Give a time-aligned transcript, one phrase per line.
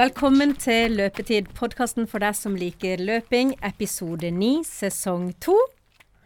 [0.00, 5.56] Velkommen til Løpetid, podkasten for deg som liker løping, episode 9, sesong 2.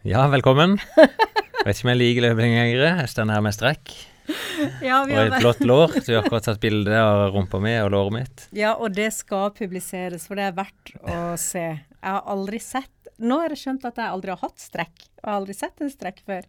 [0.07, 0.77] Ja, velkommen.
[0.95, 2.85] Vet ikke om jeg liker løping lenger.
[3.01, 3.91] Jeg står her med strekk
[4.79, 5.97] Ja, vi og har et blått lår.
[6.05, 8.45] Du har akkurat tatt bilde av rumpa mi og låret mitt.
[8.55, 11.65] ja, og det skal publiseres, for det er verdt å se.
[11.75, 14.95] Jeg har aldri sett Nå har jeg skjønt at jeg aldri har hatt strekk.
[15.19, 16.47] Og jeg har aldri sett en strekk før.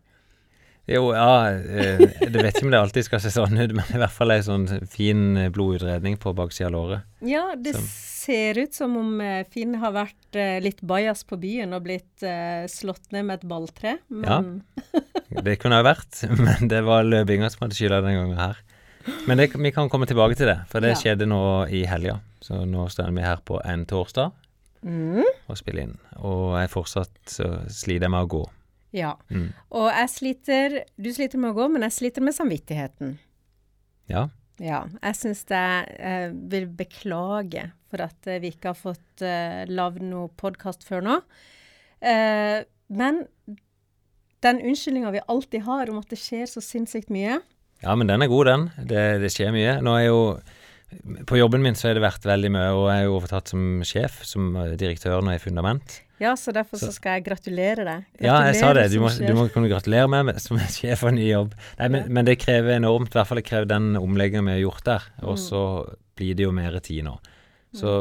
[0.87, 1.99] Jo, ja, eh,
[2.31, 4.43] du vet ikke om det alltid skal se sånn ut, men i hvert fall ei
[4.47, 7.09] sånn fin eh, blodutredning på baksida av låret.
[7.27, 7.89] Ja, det Som-
[8.27, 12.23] ser ut som om eh, Finn har vært eh, litt bajas på byen og blitt
[12.27, 13.97] eh, slått ned med et balltre.
[14.09, 14.63] Men
[15.47, 18.63] Det kunne ha vært, men det var løpinga som hadde skylda denne gangen her.
[19.27, 21.01] Men det, vi kan komme tilbake til det, for det Ja.
[21.03, 22.21] skjedde nå i helga.
[22.43, 24.31] Så nå står vi her på en torsdag
[24.87, 25.97] mm, og spiller inn.
[26.23, 28.45] Og jeg fortsatt så sliter jeg med å gå.
[28.97, 29.13] Ja.
[29.29, 29.51] Mm.
[29.77, 33.17] Og jeg sliter Du sliter med å gå, men jeg sliter med samvittigheten.
[34.11, 34.29] Ja.
[34.63, 39.67] Ja, jeg syns jeg eh, vil beklage for at eh, vi ikke har fått eh,
[39.69, 41.17] lagd noe podkast før nå.
[42.01, 43.21] Eh, men
[44.45, 47.39] den unnskyldninga vi alltid har om at det skjer så sinnssykt mye
[47.83, 48.67] Ja, men den er god, den.
[48.89, 49.77] Det, det skjer mye.
[49.85, 50.21] Nå er jo
[51.27, 53.63] På jobben min så har det vært veldig mye, og jeg er jo overtatt som
[53.87, 56.01] sjef, som direktør nå i Fundament.
[56.23, 58.05] Ja, så derfor så skal jeg gratulere deg.
[58.25, 58.87] Ja, jeg sa det.
[58.95, 61.57] Du må, du må kunne gratulere meg med, som sjef og ny jobb.
[61.81, 63.13] Nei, men, men det krever enormt.
[63.13, 65.09] I hvert fall det krever den omleggingen vi har gjort der.
[65.27, 65.63] Og så
[66.17, 67.19] blir det jo mer tid nå.
[67.77, 67.99] Så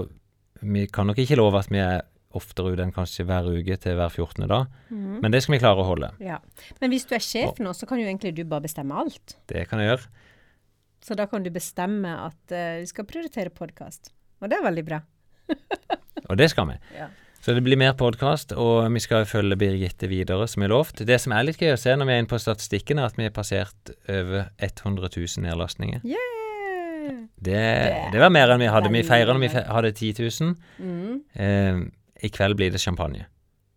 [0.63, 3.95] vi kan nok ikke love at vi er oftere ute enn kanskje hver uke til
[3.95, 4.43] hver 14.
[4.51, 4.65] da.
[4.89, 5.21] Mm.
[5.23, 6.11] men det skal vi klare å holde.
[6.23, 6.41] Ja.
[6.81, 9.37] Men hvis du er sjef nå, så kan jo egentlig du bare bestemme alt.
[9.51, 10.24] Det kan jeg gjøre.
[11.05, 14.09] Så da kan du bestemme at uh, vi skal prioritere podkast.
[14.41, 15.03] Og det er veldig bra.
[16.29, 16.79] Og det skal vi.
[16.97, 17.11] Ja.
[17.45, 21.03] Så det blir mer podkast, og vi skal følge Birgitte videre, som er lovt.
[21.05, 23.19] Det som er litt gøy å se når vi er inne på statistikken, er at
[23.19, 26.01] vi har passert over 100 000 nedlastninger.
[26.01, 27.21] Yeah!
[27.37, 27.61] Det,
[28.15, 28.89] det var mer enn vi hadde.
[28.89, 30.55] Vi feira når vi hadde 10 000.
[30.81, 31.21] Mm.
[31.37, 31.83] Eh,
[32.25, 33.27] I kveld blir det champagne.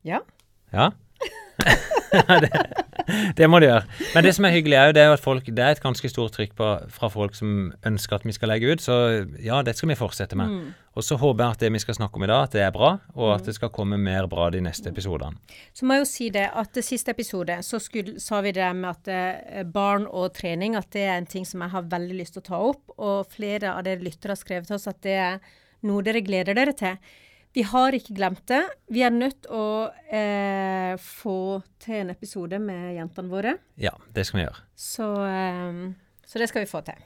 [0.08, 0.22] Ja.
[0.72, 0.88] Ja?
[2.46, 2.64] det,
[3.38, 3.84] det må du gjøre.
[4.14, 6.54] Men det som er hyggelig er jo at folk Det er et ganske stort trykk
[6.58, 8.98] på, fra folk som ønsker at vi skal legge ut, så
[9.42, 10.52] ja, det skal vi fortsette med.
[10.52, 10.72] Mm.
[10.98, 12.72] Og så håper jeg at det vi skal snakke om i dag, at det er
[12.74, 15.38] bra, og at det skal komme mer bra de neste episodene.
[15.76, 18.66] Så må jeg jo si det at det siste episode så skulle, sa vi det
[18.76, 22.18] med at eh, barn og trening at det er en ting som jeg har veldig
[22.18, 22.82] lyst til å ta opp.
[22.98, 25.40] Og flere av dere lyttere har skrevet til oss at det er
[25.86, 26.98] noe dere gleder dere til.
[27.56, 28.60] Vi har ikke glemt det.
[28.92, 31.36] Vi er nødt til å eh, få
[31.82, 33.54] til en episode med jentene våre.
[33.80, 34.60] Ja, det skal vi gjøre.
[34.76, 35.80] Så, eh,
[36.28, 37.00] så det skal vi få til.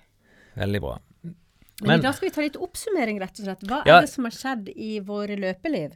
[0.58, 0.96] Veldig bra.
[1.22, 1.34] Men,
[1.96, 3.62] Men- da skal vi ta litt oppsummering, rett og slett.
[3.66, 3.96] Hva Ja.
[3.98, 5.94] er det som har skjedd i våre løpeliv?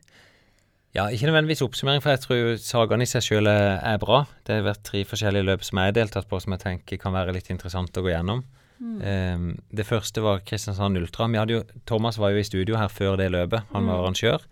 [0.95, 4.27] Ja, ikke nødvendigvis oppsummering, for jeg tror sagaen i seg sjøl er, bra.
[4.45, 7.13] Det har vært tre forskjellige løp som jeg har deltatt på, som jeg tenker kan
[7.13, 8.45] være litt interessant å gå gjennom.
[8.83, 11.29] Eh, det første var Kristiansand Ultra.
[11.33, 13.69] Vi hadde jo, Thomas var jo i studio her før det løpet.
[13.73, 14.47] Han var arrangør.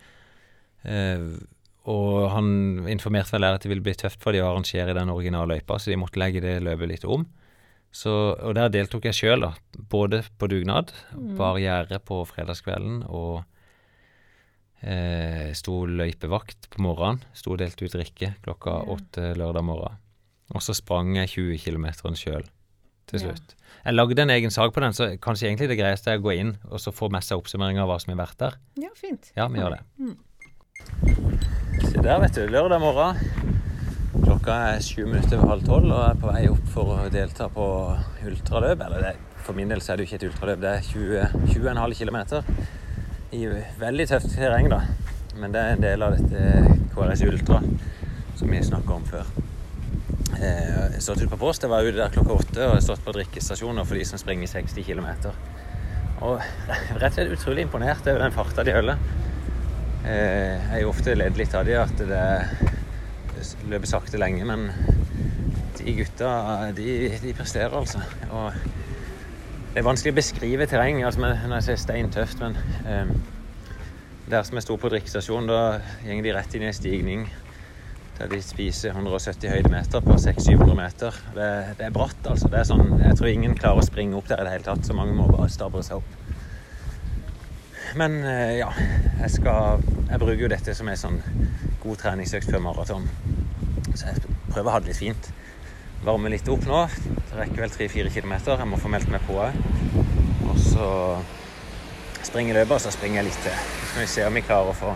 [0.85, 1.29] Eh,
[1.91, 5.13] og han informerte vel der at det ville bli tøft for de å arrangere den
[5.13, 7.27] originale løypa, så de måtte legge det løpet litt om.
[7.95, 9.53] Så, og der deltok jeg sjøl, da.
[9.93, 10.91] Både på dugnad,
[11.39, 13.45] bar gjerde på fredagskvelden og
[14.83, 17.23] eh, sto løypevakt på morgenen.
[17.37, 20.01] Sto og delte ut drikke klokka åtte lørdag morgen.
[20.57, 21.87] Og så sprang jeg 20 km
[22.19, 22.49] sjøl
[23.11, 23.35] til Ja.
[23.85, 26.33] Jeg lagde en egen sak på den, så kanskje egentlig det greieste er å gå
[26.33, 28.55] inn og så få med seg oppsummering av hva som har vært der.
[28.81, 29.31] Ja, fint.
[29.37, 29.83] Ja, vi gjør det.
[29.99, 30.17] Mm.
[31.91, 32.47] Se der, vet du.
[32.49, 33.21] Lørdag morgen.
[34.25, 36.99] Klokka er sju minutter over halv tolv, og jeg er på vei opp for å
[37.13, 37.67] delta på
[38.25, 38.85] ultraløp.
[38.87, 39.15] Eller det,
[39.45, 42.19] for min del så er det jo ikke et ultraløp, det er 20 20,5 km
[43.35, 43.47] i
[43.81, 44.81] veldig tøft terreng, da.
[45.37, 47.61] Men det er en del av dette KRS Ultra
[48.39, 49.27] som vi snakka om før.
[50.41, 52.83] Eh, har stått ute på post, jeg var ute der klokka åtte og jeg har
[52.83, 55.07] stått på drikkestasjoner for de som springer 60 km.
[56.25, 56.41] Og
[57.01, 59.05] rett og slett utrolig imponert over den farta de holder.
[60.05, 62.25] Eh, Jeg jo ofte ledd litt av de at det
[63.69, 64.71] løper sakte lenge, men
[65.79, 66.33] de gutta,
[66.75, 66.89] de,
[67.23, 68.01] de presterer altså.
[68.33, 68.57] Og
[69.75, 72.59] det er vanskelig å beskrive terreng altså, når jeg sier steintøft, men
[72.89, 73.15] eh,
[74.31, 77.27] der som jeg sto på drikkestasjonen, da går de rett inn i en stigning
[78.19, 81.17] der de spiser 170 høydemeter på 600-700 meter.
[81.35, 82.51] Det, det er bratt, altså.
[82.51, 84.87] Det er sånn, jeg tror ingen klarer å springe opp der i det hele tatt,
[84.87, 86.21] så mange må bare stabre seg opp.
[87.95, 88.73] Men eh, ja,
[89.21, 91.21] jeg skal Jeg bruker jo dette som en sånn
[91.83, 93.07] god treningsøkt før maraton.
[93.95, 95.31] Så jeg prøver å ha det litt fint.
[96.05, 96.85] Varme litt opp nå.
[97.31, 98.35] Det rekker vel 3-4 km.
[98.47, 99.59] Jeg må få meldt meg på òg.
[100.51, 100.89] Og så
[102.25, 103.59] springer løpet, og så springer jeg litt til.
[103.59, 104.95] Så skal vi se om vi klarer å få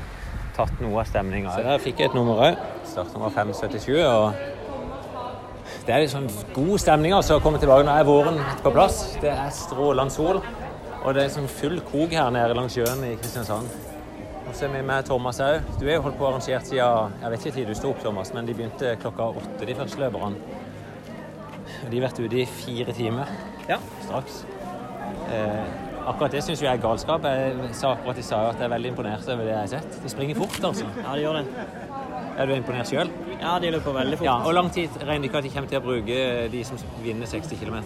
[0.58, 1.54] tatt noe av stemninga.
[1.54, 2.62] Så der fikk jeg et nummer òg.
[2.88, 3.98] Startnummer 577.
[4.04, 4.32] Og
[5.86, 6.26] det er liksom
[6.56, 7.86] god stemning altså å komme tilbake.
[7.86, 8.98] Nå er våren på plass.
[9.22, 10.42] Det er strålende sol.
[11.04, 13.70] Og det er sånn full krok her nede langs sjøen i Kristiansand.
[14.48, 15.60] Og så er vi med Thomas òg.
[15.78, 18.32] Du er jo holdt på arrangert siden Jeg vet ikke tid du sto opp, Thomas,
[18.34, 20.56] men de begynte klokka åtte, de første løperne.
[21.84, 23.28] Og De har vært ute i fire timer
[23.68, 23.76] Ja.
[24.06, 24.44] straks.
[25.28, 27.24] Eh, akkurat det syns jeg er galskap.
[27.28, 30.00] Jeg sa akkurat de sa at jeg er veldig imponert over det jeg har sett.
[30.02, 30.88] De springer fort, altså.
[31.02, 31.66] Ja, de gjør det.
[32.38, 33.10] Er du imponert sjøl?
[33.40, 34.26] Ja, de løper veldig fort.
[34.28, 36.20] Ja, og lang tid regner ikke at de kommer til å bruke
[36.52, 37.80] de som vinner 60 km?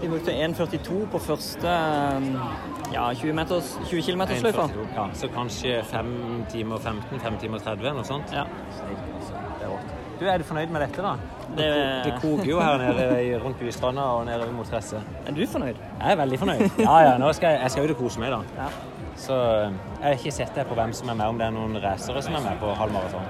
[0.00, 1.70] De brukte 1,42 på første
[2.16, 2.28] um,
[2.94, 4.66] ja, 20, meters, 20 km løypa.
[4.96, 6.12] Ja, så kanskje 5
[6.50, 8.34] timer 15, 5 timer 30, noe sånt?
[8.34, 8.46] Ja.
[10.20, 11.14] Du, Er du fornøyd med dette, da?
[11.56, 15.00] Det- det koker jo her nede i- rundt Bystranda og nede mot Gresset.
[15.26, 15.76] Er du fornøyd?
[16.00, 16.70] Jeg er veldig fornøyd.
[16.78, 18.40] Ja, ja, nå skal jeg, jeg skal ut og kose meg, da.
[18.58, 18.68] Ja.
[19.16, 19.70] Så eh,
[20.00, 22.22] jeg har ikke sett det på hvem som er med, om det er noen racere
[22.22, 23.24] som er med på halvmaraton.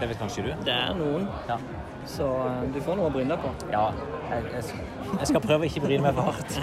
[0.00, 0.50] Det vet kanskje du?
[0.64, 1.56] Det er noen, Ja.
[2.06, 3.50] så uh, du får noe å bryne deg på.
[3.70, 3.90] Ja,
[4.30, 4.64] jeg, jeg,
[5.18, 6.60] jeg skal prøve å ikke bryne meg for hardt.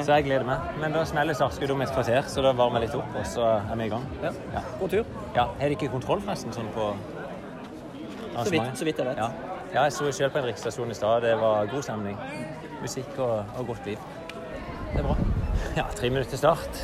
[0.00, 0.58] Så jeg gleder meg.
[0.80, 3.42] Men da smeller startskuddet om et kvarter, så da varmer jeg litt opp, og så
[3.70, 4.04] er vi i gang.
[4.22, 4.30] Ja.
[4.54, 4.60] Ja.
[4.80, 5.04] God tur.
[5.36, 6.86] Ja, Har de ikke kontroll forresten sånn på
[8.44, 9.16] Så vidt, så vidt jeg vet.
[9.16, 9.28] Ja.
[9.74, 11.22] ja, jeg så selv på en riksstasjon i stad.
[11.22, 12.18] Det var god stemning.
[12.82, 13.98] Musikk og, og godt liv.
[14.92, 15.16] Det er bra.
[15.76, 16.82] Ja, tre minutter til start.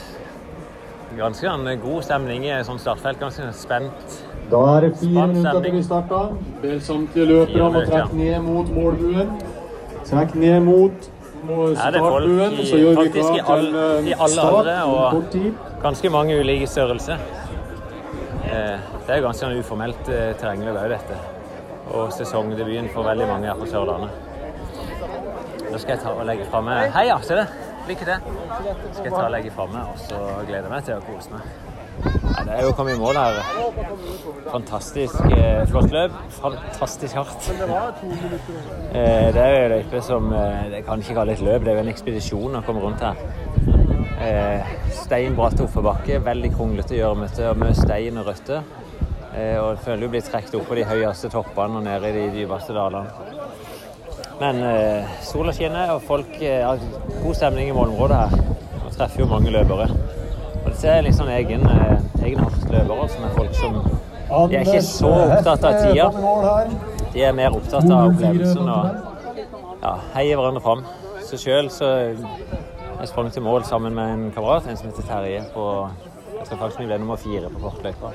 [1.19, 3.19] Ganske en god stemning i et sånt startfelt.
[3.21, 4.19] Ganske sånn spent.
[4.51, 6.37] Da er det fire minutter til vi starter.
[6.63, 9.35] Ber samtlige løpere om å trekke ned mot målbuen.
[10.07, 14.67] Trekk ned mot er startbuen, i- så gjør vi klar til eh, i alle start
[14.85, 15.55] om kort tid.
[15.83, 17.19] Ganske mange ulike størrelser.
[18.45, 21.19] Eh, det er ganske sånn uformelt eh, terrengløp òg, dette.
[21.91, 24.11] Og sesongdebuten for veldig mange her på Sørlandet.
[25.71, 27.49] Nå skal jeg ta og legge fra meg ja, se det.
[27.89, 28.31] Lykke til.
[28.93, 31.35] Skal jeg ta og legge fra meg, og så gleder jeg meg til å kose
[31.35, 31.51] meg.
[32.01, 33.41] Ja, det er jo kommet i mål her.
[34.49, 36.15] Fantastisk eh, flott løp.
[36.41, 37.51] Fantastisk hardt.
[37.51, 41.75] Eh, det er jo en løype som eh, Det kan ikke kalle et løp, det
[41.75, 43.21] er jo en ekspedisjon å komme rundt her.
[44.21, 44.73] Eh,
[45.03, 48.65] Steinbratt oppoverbakke, veldig kronglete, gjørmete med stein og røtter.
[49.31, 52.15] Eh, og jeg føler du blir trukket opp på de høyeste toppene og ned i
[52.17, 53.07] de dypeste dalene.
[54.41, 56.81] Men eh, sola skinner, og folk eh, har
[57.23, 58.57] god stemning i målområdet her.
[58.81, 59.91] Og treffer jo mange løpere.
[60.65, 62.43] Og dette er liksom sånn egen, eh, egen
[62.73, 63.79] løpere, som er folk som
[64.49, 66.09] De er ikke så opptatt av tida.
[67.13, 69.09] De er mer opptatt av opplevelsen og
[69.83, 70.85] ja, heier hverandre fram.
[71.27, 71.89] Så sjøl så
[73.01, 75.67] jeg sprang til mål sammen med en kamerat, en som heter Terje, på
[76.41, 78.13] jeg tror faktisk vi ble nummer fire på kortløypa.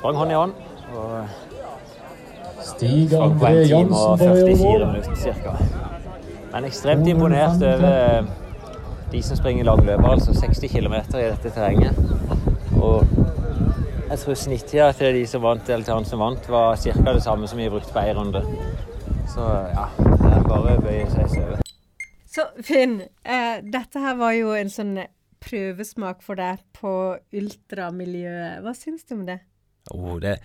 [0.00, 0.52] Sprang hånd i hånd.
[0.96, 1.26] og
[2.64, 4.86] Stig André Jansen på vei 44 over.
[4.92, 5.56] minutter ca.
[6.52, 8.30] Men ekstremt imponert over
[9.12, 11.98] de som springer langløp, altså 60 km i dette terrenget.
[12.80, 13.04] Og
[14.08, 17.12] jeg tror snittida til de som vant, eller til han som vant, var ca.
[17.12, 18.40] det samme som vi brukte på én runde.
[19.28, 19.44] Så
[19.74, 21.60] ja, det er bare å bøye seg søve.
[22.30, 24.96] Så Finn, eh, dette her var jo en sånn
[25.44, 26.96] prøvesmak for deg på
[27.36, 28.64] ultramiljøet.
[28.64, 29.42] Hva syns du om det?
[29.90, 30.36] Oh, det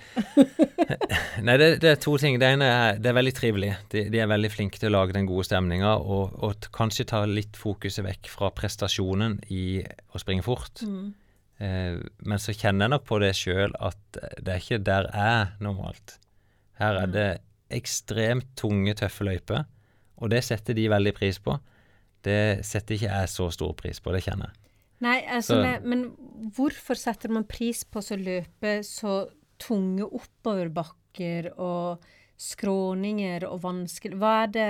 [1.45, 2.39] Nei, det, det er to ting.
[2.41, 3.71] Det ene er det er veldig trivelig.
[3.91, 7.23] De, de er veldig flinke til å lage den gode stemninga, og, og kanskje ta
[7.29, 10.81] litt fokuset vekk fra prestasjonen i å springe fort.
[11.57, 15.37] Eh, men så kjenner jeg nok på det sjøl at det er ikke der jeg
[15.45, 16.17] er normalt.
[16.81, 17.29] Her er det
[17.75, 19.63] ekstremt tunge, tøffe løyper,
[20.21, 21.57] og det setter de veldig pris på.
[22.25, 24.64] Det setter ikke jeg så stor pris på, det kjenner jeg.
[25.03, 26.05] Nei, altså, Så- nei, men
[26.55, 31.99] hvorfor setter man pris på å løpe så tunge oppoverbakker og
[32.37, 34.69] skråninger og vanskelig Hva er det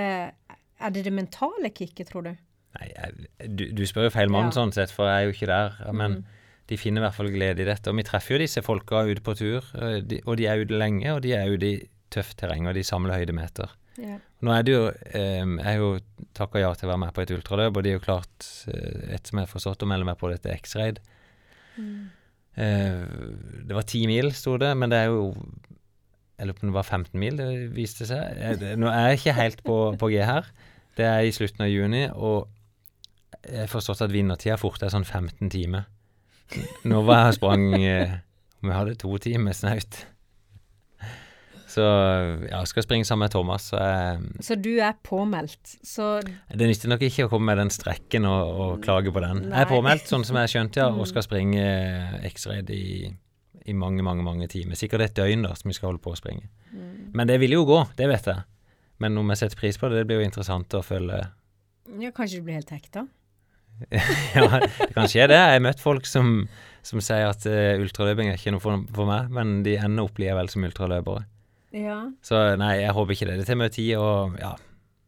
[0.78, 2.32] Er det det mentale kicket, tror du?
[2.76, 4.52] Nei, jeg, du, du spør jo feil mann Ja.
[4.52, 4.56] Mm.
[4.58, 5.92] sånn sett, for jeg er jo ikke der.
[5.96, 6.26] Men
[6.68, 7.88] de finner i hvert fall glede i dette.
[7.88, 10.76] Og vi treffer jo disse folka ute på tur, og de, og de er ute
[10.76, 13.72] lenge, og de er ute i tøft terreng, og de samler høydemeter.
[14.02, 14.18] Ja.
[14.44, 15.90] Nå er det jo eh, Jeg har jo
[16.36, 19.14] takka ja til å være med på et ultraløp, og det er jo klart, et
[19.16, 21.00] etter som jeg har forstått, å melde meg på dette X-Raid.
[22.56, 23.00] Eh,
[23.68, 25.32] det var ti mil, sto det, men det er jo
[26.36, 28.36] Jeg lurer på om det var 15 mil, det viste seg.
[28.36, 30.50] Jeg, nå er jeg ikke helt på, på G her.
[30.96, 32.50] Det er i slutten av juni, og
[33.46, 35.86] jeg har forstått at vinnertida fort er sånn 15 timer.
[36.86, 38.12] Nå var jeg og sprang eh,
[38.62, 39.96] Om jeg hadde to timer snaut.
[41.76, 41.84] Så
[42.48, 43.68] ja, skal springe sammen med Thomas.
[43.70, 45.76] Så jeg, Så du er påmeldt.
[45.84, 49.44] Så det nytter nok ikke å komme med den strekken og, og klage på den.
[49.50, 53.10] Jeg er påmeldt, sånn som jeg skjønte, ja, og skal springe eh, X-Raid i,
[53.68, 54.78] i mange, mange mange timer.
[54.80, 56.48] Sikkert et døgn da, som vi skal holde på å springe.
[57.16, 58.46] Men det vil jo gå, det vet jeg.
[59.04, 61.26] Men om jeg setter pris på det, det blir jo interessant å følge
[62.00, 63.06] ja, kanskje du blir helt hekta?
[64.34, 65.36] Ja, det kan skje det.
[65.36, 66.46] Jeg har møtt folk som,
[66.86, 70.18] som sier at uh, ultraløping er ikke noe for, for meg, men de ender opp
[70.20, 71.26] likevel som ultraløpere.
[71.74, 72.00] Ja.
[72.24, 73.38] Så nei, jeg håper ikke det.
[73.40, 74.54] Det tar mye tid, og ja.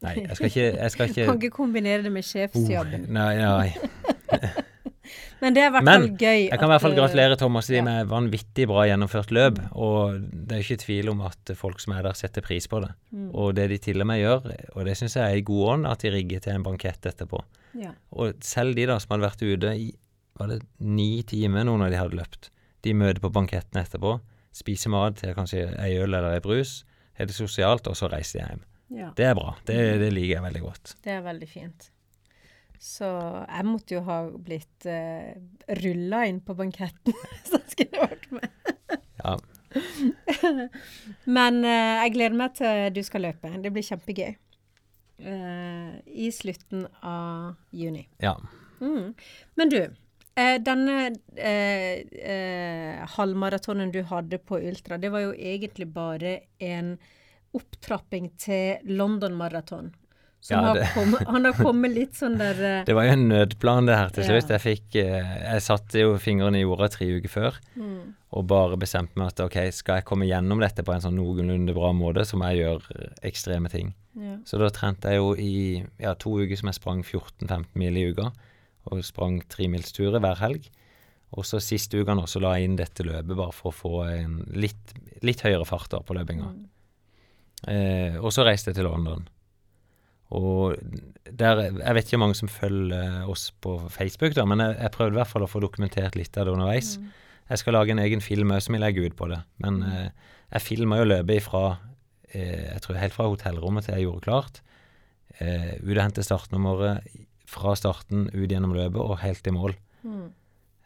[0.05, 3.09] Nei, jeg skal ikke, jeg skal ikke Kan ikke kombinere det med sjefsjobben.
[3.15, 3.69] Nei, nei.
[5.39, 6.41] Men det er i hvert fall gøy.
[6.49, 7.83] Jeg kan i hvert fall eh, gratulere Thomas ja.
[7.87, 9.61] med vanvittig bra gjennomført løp.
[9.79, 12.91] Og det er ikke tvil om at folk som er der, setter pris på det.
[13.15, 13.29] Mm.
[13.31, 15.89] Og det de til og med gjør, og det syns jeg er i god ånd,
[15.91, 17.43] at de rigger til en bankett etterpå.
[17.79, 17.95] Ja.
[18.19, 19.93] Og selv de da som hadde vært ute i
[20.39, 22.51] var det ni timer, noen av de hadde løpt,
[22.87, 24.19] de møter på banketten etterpå,
[24.53, 26.83] spiser mat til kanskje ei øl eller ei brus,
[27.19, 28.65] har det sosialt, og så reiser de hjem.
[29.03, 29.13] ja.
[29.17, 29.55] Det er bra.
[29.67, 30.97] Det, det liker jeg veldig godt.
[31.05, 31.91] Det er veldig fint.
[32.79, 35.35] Så jeg måtte jo ha blitt uh,
[35.83, 38.51] rulla inn på banketten hvis jeg skulle vært med.
[39.25, 39.35] Ja.
[41.39, 43.51] Men eh, jeg gleder meg til du skal løpe.
[43.61, 44.31] Det blir kjempegøy.
[45.19, 48.07] Eh, I slutten av juni.
[48.23, 48.37] ja.
[48.79, 49.11] Mm.
[49.59, 49.91] Men du, eh,
[50.65, 50.97] denne
[51.37, 52.03] eh,
[52.33, 56.95] eh, halvmaratonen du hadde på Ultra, det var jo egentlig bare en
[57.57, 59.95] opptrapping til London-maraton.
[60.49, 63.89] Ja, har, kommet, han har kommet litt sånn der eh, Det var jo en nødplan,
[63.89, 64.29] det her til Ja.
[64.37, 64.53] slutt.
[64.55, 68.05] Jeg fikk eh, Jeg satte jo fingrene i jorda tre uker før mm,
[68.39, 71.75] og bare bestemte meg at ok, skal jeg komme gjennom dette på en sånn noenlunde
[71.75, 73.91] bra måte, så må jeg gjøre eh, ekstreme ting.
[74.15, 74.37] ja.
[74.47, 75.51] Så da trente jeg jo i
[75.99, 78.31] ja, to uker som jeg sprang 14-15 mil i uka,
[78.89, 80.69] og sprang tremilsturer hver helg.
[81.37, 83.95] Og så siste uka nå så la jeg inn dette løpet bare for å få
[84.09, 84.95] en litt,
[85.27, 86.53] litt høyere fart da på løpinga.
[87.69, 89.27] Eh, og så reiste jeg til London.
[90.39, 90.77] Og
[91.25, 94.95] der, jeg vet ikke hvor mange som følger oss på Facebook, da, men jeg, jeg
[94.97, 96.97] prøvde i hvert fall å få dokumentert litt av det underveis.
[97.49, 99.41] Jeg skal lage en egen film òg som jeg legger ut på det.
[99.65, 100.09] Men eh,
[100.53, 101.63] jeg filma jo løpet ifra
[102.33, 104.61] eh, jeg tror helt fra hotellrommet til jeg gjorde klart.
[105.41, 107.09] Eh, ut og hente startnummeret,
[107.49, 109.77] fra starten ut gjennom løpet og helt i mål.
[110.05, 110.25] Mm.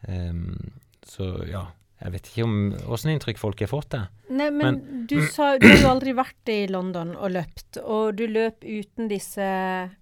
[0.09, 0.73] Um,
[1.07, 1.67] så ja,
[2.03, 2.55] jeg vet ikke om
[2.91, 4.01] åssen inntrykk folk har fått det.
[4.33, 8.25] Nei, men, du sa Du har jo aldri vært i London og løpt, og du
[8.27, 9.47] løp uten disse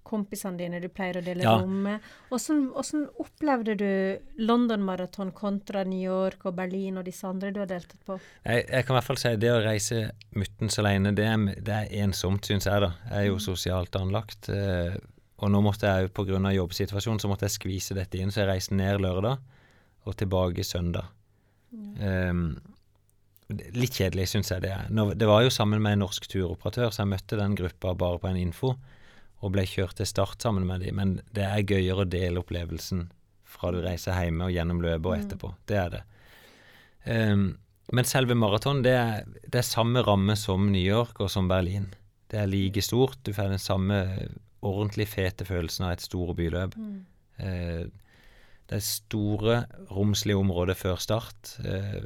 [0.07, 1.59] kompisene dine du pleier å dele Ja.
[1.61, 2.07] rom med.
[2.33, 3.91] Åssen opplevde du
[4.41, 8.17] London Marathon kontra New York og Berlin og disse andre du har deltatt på?
[8.45, 10.03] Jeg, jeg kan i hvert fall si det å reise
[10.33, 12.95] muttens alene, det er, det er ensomt, syns jeg, da.
[13.11, 14.49] Jeg er jo sosialt anlagt.
[14.49, 14.97] Eh,
[15.41, 16.37] og nå måtte jeg pga.
[16.53, 19.37] jobbsituasjonen så måtte jeg skvise dette inn, så jeg reiste ned lørdag
[20.05, 21.05] og tilbake søndag.
[23.51, 24.87] Det- litt kjedelig, syns jeg det er.
[24.89, 28.19] Nå, det var jo sammen med en norsk turoperatør, så jeg møtte den gruppa bare
[28.21, 28.75] på en info
[29.41, 30.95] og ble kjørt til start sammen med dem.
[30.95, 33.09] Men det er gøyere å dele opplevelsen
[33.51, 35.53] fra du reiser hjemme og gjennom løpet og etterpå.
[35.67, 36.03] Det er det.
[37.05, 37.57] Um,
[37.91, 38.95] men selve maraton, det
[39.43, 41.89] det er samme ramme som New York og som Berlin.
[42.31, 43.17] Det er like stort.
[43.25, 43.97] Du får den samme
[44.61, 46.75] ordentlig fete følelsen av et store byløp.
[47.41, 47.85] Eh,
[48.71, 49.55] det er store,
[49.91, 51.55] romslige områder før start.
[51.65, 52.03] Eh,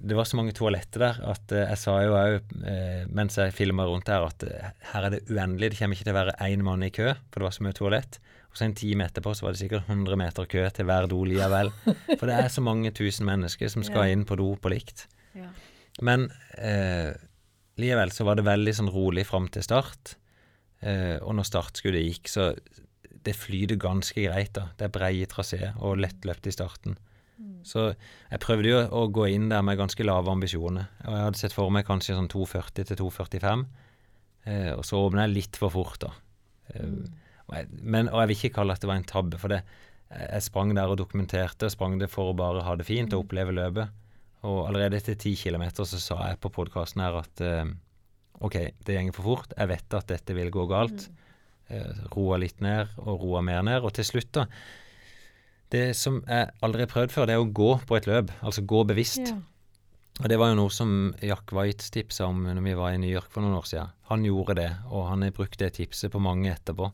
[0.00, 3.52] det var så mange toaletter der at eh, jeg sa jo òg, eh, mens jeg
[3.56, 5.70] filma rundt her, at eh, her er det uendelig.
[5.74, 7.76] Det kommer ikke til å være én mann i kø, for det var så mye
[7.76, 8.20] toalett.
[8.50, 11.20] Og så en time etterpå så var det sikkert 100 meter kø til hver do
[11.28, 11.68] likevel.
[12.18, 14.16] For det er så mange tusen mennesker som skal Ja.
[14.16, 15.04] inn på do på likt.
[15.38, 15.46] Ja.
[16.02, 16.24] Men
[16.58, 17.12] eh,
[17.78, 20.16] likevel så var det veldig sånn rolig fram til start.
[20.80, 22.50] Eh, og når startskuddet gikk, så
[23.20, 24.54] det flyter ganske greit.
[24.56, 24.70] da.
[24.78, 26.98] Det er breie traseer og lettløpt i starten.
[27.64, 30.88] Så jeg prøvde jo å gå inn der med ganske lave ambisjoner.
[31.06, 33.64] Og jeg hadde sett for meg kanskje sånn 2,40 til 2,45.
[34.48, 36.12] Eh, og så åpna jeg litt for fort, da.
[36.72, 36.96] Eh,
[37.46, 39.60] og, jeg, men, og jeg vil ikke kalle at det var en tabbe, for det,
[40.10, 43.26] jeg sprang der og dokumenterte, og sprang det for å bare ha det fint og
[43.26, 43.96] oppleve løpet.
[44.48, 47.72] Og allerede etter ti kilometer så sa jeg på podkasten her at eh,
[48.40, 48.56] OK,
[48.86, 49.54] det gjenger for fort.
[49.56, 51.08] Jeg vet at dette vil gå galt.
[51.70, 53.84] Eh, roa litt ned og roa mer ned.
[53.84, 54.46] Og til slutt, da
[55.70, 58.32] Det som jeg aldri har prøvd før, det er å gå på et løp.
[58.42, 59.28] Altså gå bevisst.
[59.30, 59.36] Ja.
[60.20, 63.12] Og det var jo noe som Jack White tipsa om når vi var i New
[63.12, 63.92] York for noen år siden.
[64.10, 66.90] Han gjorde det, og han har brukt det tipset på mange etterpå.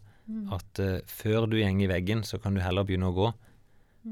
[0.54, 3.32] At eh, før du går i veggen, så kan du heller begynne å gå.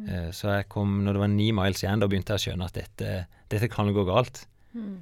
[0.08, 2.68] Eh, så jeg kom, når det var ni miles igjen, da begynte jeg å skjønne
[2.70, 3.10] at dette,
[3.52, 4.44] dette kan gå galt.
[4.74, 4.96] Mm,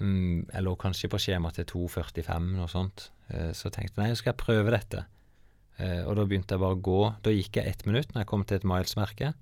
[0.00, 3.10] jeg lå kanskje på skjema til 2,45, noe sånt.
[3.30, 5.04] Eh, så tenkte jeg nei, skal jeg prøve dette.
[5.78, 7.00] Eh, og da begynte jeg bare å gå.
[7.24, 9.32] Da gikk jeg ett minutt når jeg kom til et milesmerke.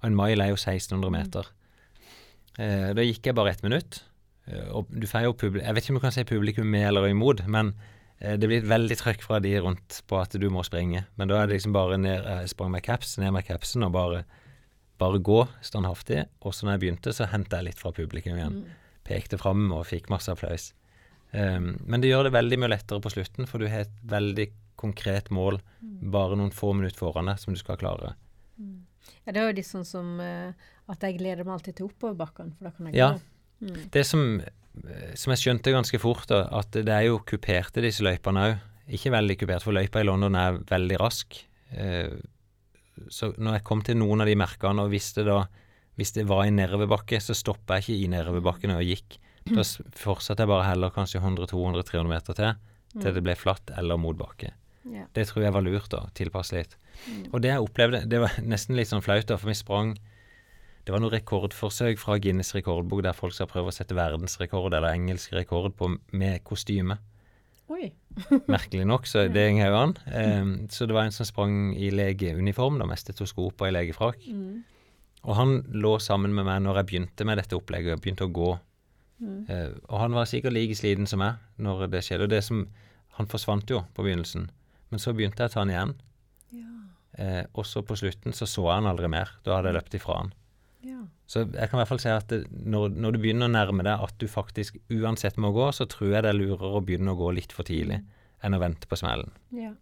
[0.00, 1.50] Og en mile er jo 1600 meter.
[2.58, 4.02] Eh, da gikk jeg bare ett minutt.
[4.46, 6.88] Eh, og du får jo publikum Jeg vet ikke om du kan si publikum med
[6.90, 7.74] eller imot, men
[8.20, 11.06] det blir veldig trøkk fra de rundt på at du må springe.
[11.16, 13.94] Men da er det liksom bare ned Jeg sprang med caps, ned med capsen og
[13.94, 14.18] bare,
[15.00, 16.26] bare gå standhaftig.
[16.44, 18.58] Og så når jeg begynte, så hentet jeg litt fra publikum igjen.
[19.10, 20.70] Pekte fram og fikk masse applaus.
[21.32, 24.48] Um, men det gjør det veldig mye lettere på slutten, for du har et veldig
[24.80, 25.60] konkret mål
[26.10, 28.14] bare noen få minutter foran deg som du skal klare.
[29.26, 30.50] ja, det er jo litt sånn som uh,
[30.90, 33.12] at jeg gleder meg alltid til oppoverbakken, for da kan jeg Ja.
[33.12, 33.20] gå.
[33.60, 33.90] Mm.
[33.92, 38.46] Det som, eh, som jeg skjønte ganske fort, at det er jo kuperte disse løypene
[38.46, 38.58] òg.
[38.88, 41.36] Ikke veldig kupert, for løypa i London er veldig rask.
[41.70, 42.18] Uh,
[43.08, 45.44] så når jeg kom til noen av de merkene, og visste da
[46.00, 49.18] hvis det var i nedoverbakke, så stoppa jeg ikke i nedoverbakken og gikk.
[49.50, 49.64] Da
[49.96, 52.62] fortsatte jeg bare heller kanskje 100-200-300 meter til,
[52.96, 54.54] til det ble flatt eller mot bakke.
[54.88, 55.04] Ja.
[55.12, 56.06] Det tror jeg var lurt, da.
[56.16, 56.78] Tilpasse litt.
[57.30, 59.98] Og det jeg opplevde, det var nesten litt sånn flaut, da, for vi sprang
[60.80, 64.96] Det var noe rekordforsøk fra Guinness rekordbok der folk skal prøve å sette verdensrekord eller
[64.96, 66.96] engelsk rekord på med kostyme.
[67.70, 67.92] Oi.
[68.54, 69.92] Merkelig nok, så det henger jo an.
[70.08, 74.24] Um, så det var en som sprang i legeuniform, da, med stetoskop og i legefrakk.
[75.28, 78.32] Og han lå sammen med meg når jeg begynte med dette opplegget, og begynte å
[78.34, 78.50] gå.
[79.52, 82.28] Eh, og han var sikkert like sliten som meg når det skjedde.
[82.28, 82.68] Og det som
[83.18, 84.46] Han forsvant jo på begynnelsen,
[84.88, 85.90] men så begynte jeg å ta han igjen.
[87.18, 89.32] Eh, og så på slutten så så jeg han aldri mer.
[89.44, 90.30] Da hadde jeg løpt ifra han.
[90.86, 91.00] Ja.
[91.28, 93.84] Så jeg kan i hvert fall si at det, når, når du begynner å nærme
[93.84, 97.12] deg at du faktisk uansett må gå, så tror jeg det er lurere å begynne
[97.12, 98.00] å gå litt for tidlig
[98.40, 99.34] enn å vente på smellen.
[99.52, 99.74] Ja.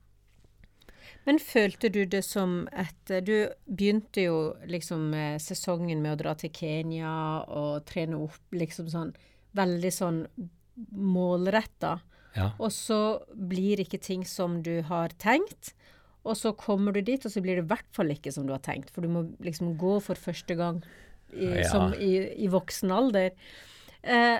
[1.26, 6.34] Men følte du det som et Du begynte jo liksom eh, sesongen med å dra
[6.38, 7.10] til Kenya
[7.48, 9.10] og trene opp liksom sånn
[9.58, 10.22] veldig sånn
[10.92, 11.98] målretta.
[12.36, 12.50] Ja.
[12.62, 12.98] Og så
[13.34, 15.72] blir ikke ting som du har tenkt.
[16.28, 18.52] Og så kommer du dit, og så blir det i hvert fall ikke som du
[18.54, 18.90] har tenkt.
[18.94, 20.82] For du må liksom gå for første gang
[21.32, 21.68] i, Ja.
[21.70, 22.12] som i,
[22.44, 23.34] i voksen alder.
[24.02, 24.38] Eh,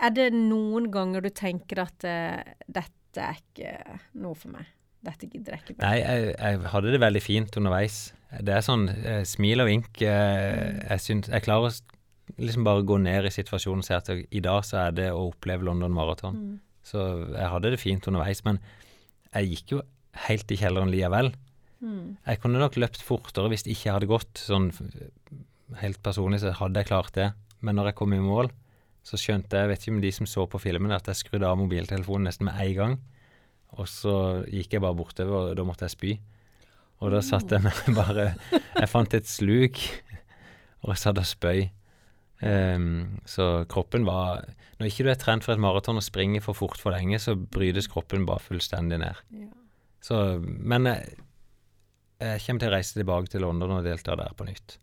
[0.00, 4.68] er det noen ganger du tenker at eh, dette er ikke noe for meg?
[5.06, 5.84] Dette gidder jeg ikke mer.
[5.86, 7.98] Nei, jeg, jeg hadde det veldig fint underveis.
[8.30, 9.88] Det er sånn eh, smil og vink.
[10.04, 14.10] Eh, jeg, syns, jeg klarer å liksom bare gå ned i situasjonen og si at
[14.12, 16.36] i dag så er det å oppleve London Marathon.
[16.86, 17.00] Så
[17.32, 18.60] jeg hadde det fint underveis, men
[19.32, 19.80] jeg gikk jo
[20.26, 21.32] helt i kjelleren likevel.
[21.80, 24.40] Jeg kunne nok løpt fortere hvis det ikke hadde gått.
[24.40, 24.68] Sånn
[25.80, 27.30] helt personlig så hadde jeg klart det.
[27.64, 28.50] Men når jeg kom i mål,
[29.06, 31.48] så skjønte jeg, jeg vet ikke om de som så på filmen, at jeg skrudde
[31.48, 32.96] av mobiltelefonen nesten med en gang.
[33.78, 34.14] Og så
[34.50, 36.12] gikk jeg bare bortover, og da måtte jeg spy.
[37.00, 38.32] Og da satt jeg med bare
[38.76, 39.78] Jeg fant et sluk
[40.84, 41.68] og satt og spøy.
[42.40, 44.46] Um, så kroppen var
[44.80, 47.34] Når ikke du er trent for et maraton og springer for fort for lenge, så
[47.36, 49.18] brytes kroppen bare fullstendig ned.
[49.36, 49.50] Ja.
[50.00, 51.18] Så, men jeg,
[52.20, 54.78] jeg kommer til å reise tilbake til London og delta der på nytt.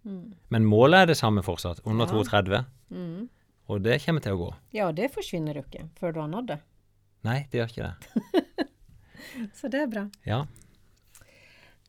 [0.54, 2.22] Men målet er det samme fortsatt, under Ja.
[2.22, 2.70] 2,30.
[2.94, 3.26] Mm.
[3.74, 4.52] Og det kommer til å gå.
[4.78, 6.60] Ja, det forsvinner jo ikke før du har nådd det.
[7.26, 8.68] Nei, det gjør ikke det.
[9.58, 10.06] Så det er bra.
[10.28, 10.46] Ja.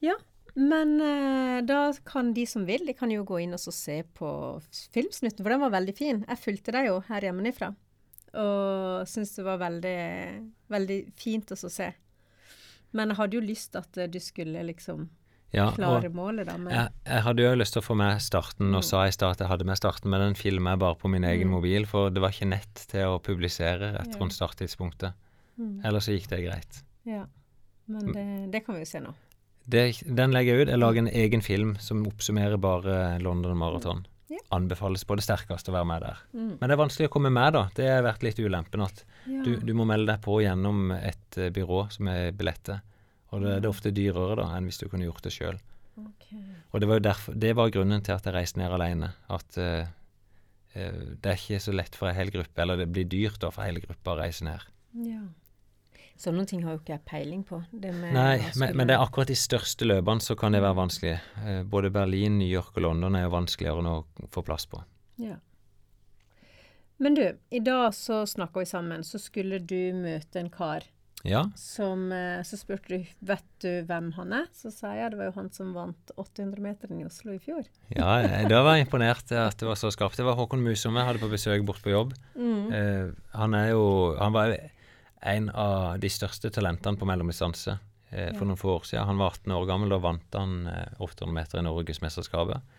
[0.05, 0.15] Ja,
[0.59, 4.01] men eh, da kan de som vil, de kan jo gå inn og så se
[4.19, 4.31] på
[4.95, 6.25] filmsnutten, for den var veldig fin.
[6.27, 7.73] Jeg fulgte deg jo her hjemmefra,
[8.43, 10.01] og syntes det var veldig,
[10.75, 11.93] veldig fint å se.
[12.97, 15.07] Men jeg hadde jo lyst at eh, du skulle liksom
[15.55, 16.59] ja klare målet, da.
[16.61, 19.41] Men jeg, jeg hadde jo lyst til å få med starten, og sa i stad
[19.41, 22.25] jeg hadde med starten, men den filmer jeg bare på min egen mobil, for det
[22.25, 25.17] var ikke nett til å publisere rett rundt starttidspunktet.
[25.59, 25.81] Mm.
[25.89, 26.83] Ellers så gikk det greit.
[27.09, 27.25] Ja.
[27.89, 29.15] Men det, det kan vi jo se nå.
[29.69, 30.71] Det, den legger jeg ut.
[30.73, 34.07] Jeg lager en egen film som oppsummerer bare London Marathon.
[34.29, 34.41] Ja.
[34.53, 36.21] Anbefales på det sterkeste å være med der.
[36.37, 36.51] Mm.
[36.61, 37.63] Men det er vanskelig å komme med, da.
[37.77, 39.43] Det har vært litt ulempen at Ja.
[39.45, 42.81] du, du må melde deg på gjennom et eh, byrå som er billetter.
[43.33, 45.59] Og det, det er ofte dyrere da enn hvis du kunne gjort det sjøl.
[46.01, 46.29] Ok.
[46.73, 49.11] Og det var derfor, det var grunnen til at jeg reiste ned alene.
[49.33, 49.89] At uh,
[50.77, 53.51] uh, det er ikke så lett for ei hel gruppe, eller det blir dyrt da
[53.53, 54.65] for hel gruppe å reise ned.
[55.05, 55.25] Ja.
[56.19, 57.61] Sånne ting har jo ikke jeg peiling på.
[57.71, 60.75] Det med Nei, men, men det er akkurat de største løpene så kan det være
[60.75, 61.13] vanskelig.
[61.47, 64.81] Eh, både Berlin, New York og London er jo vanskeligere å få plass på.
[65.23, 65.37] Ja.
[66.99, 70.83] Men du, i dag så snakka vi sammen, så skulle du møte en kar
[71.27, 74.49] Ja, som eh, Så spurte du vet du hvem han er.
[74.55, 77.63] Så sa jeg det var jo han som vant 800-meteren i Oslo i fjor.
[77.95, 80.17] ja jeg- da var jeg imponert at det var så skarpt.
[80.19, 82.15] Det var Håkon Musomme jeg hadde på besøk bort på jobb.
[82.39, 84.57] Eh, han er jo Han var
[85.21, 87.77] en av de største talentene på mellomdistanse
[88.11, 89.09] eh, for noen få år siden.
[89.09, 92.77] Han var 18 år gammel, da vant han eh, 800 meter i Norgesmesterskapet.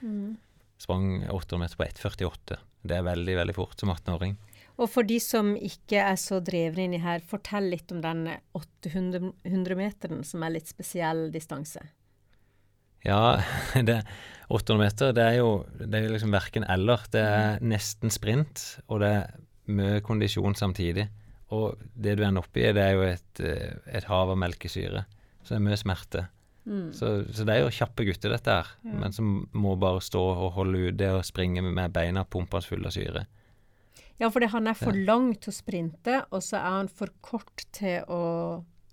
[0.79, 2.59] Sprang 800 meter på 1,48.
[2.87, 4.37] Det er veldig, veldig fort som 18-åring.
[4.79, 10.23] Og for de som ikke er så drevne inni her, fortell litt om den 800-meteren,
[10.23, 11.83] som er litt spesiell distanse.
[13.03, 13.39] Ja,
[13.89, 14.01] det
[14.47, 17.03] 800 meter, det er jo, det er liksom verken eller.
[17.11, 19.35] Det er nesten sprint, og det er
[19.69, 21.09] mye kondisjon samtidig.
[21.55, 25.05] Og det du ender opp i, det er jo et, eh, et hav av melkesyre.
[25.41, 26.27] Så det er mye smerte.
[26.93, 28.67] Så, så det er jo kjappe gutter, dette her.
[28.85, 32.91] Men som må bare stå og holde ut det og springe med beina pumpende fulle
[32.91, 33.25] av syre.
[34.19, 37.63] Ja, fordi han er for lang til å sprinte, og så er han for kort
[37.75, 38.21] til å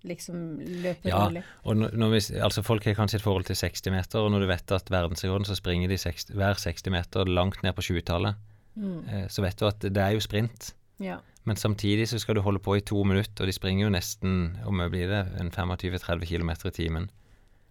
[0.07, 1.41] liksom løpe Ja, rolig.
[1.67, 4.45] og når, når vi, altså folk har kanskje et forhold til 60 meter, og når
[4.45, 8.39] du vet at verdensrekorden så springer de 60, hver 60 meter langt ned på 20-tallet,
[8.77, 9.01] mm.
[9.33, 10.71] så vet du at det er jo sprint.
[11.03, 11.19] Ja.
[11.47, 14.57] Men samtidig så skal du holde på i to minutter, og de springer jo nesten,
[14.67, 17.09] om det blir det, en 25-30 km i timen.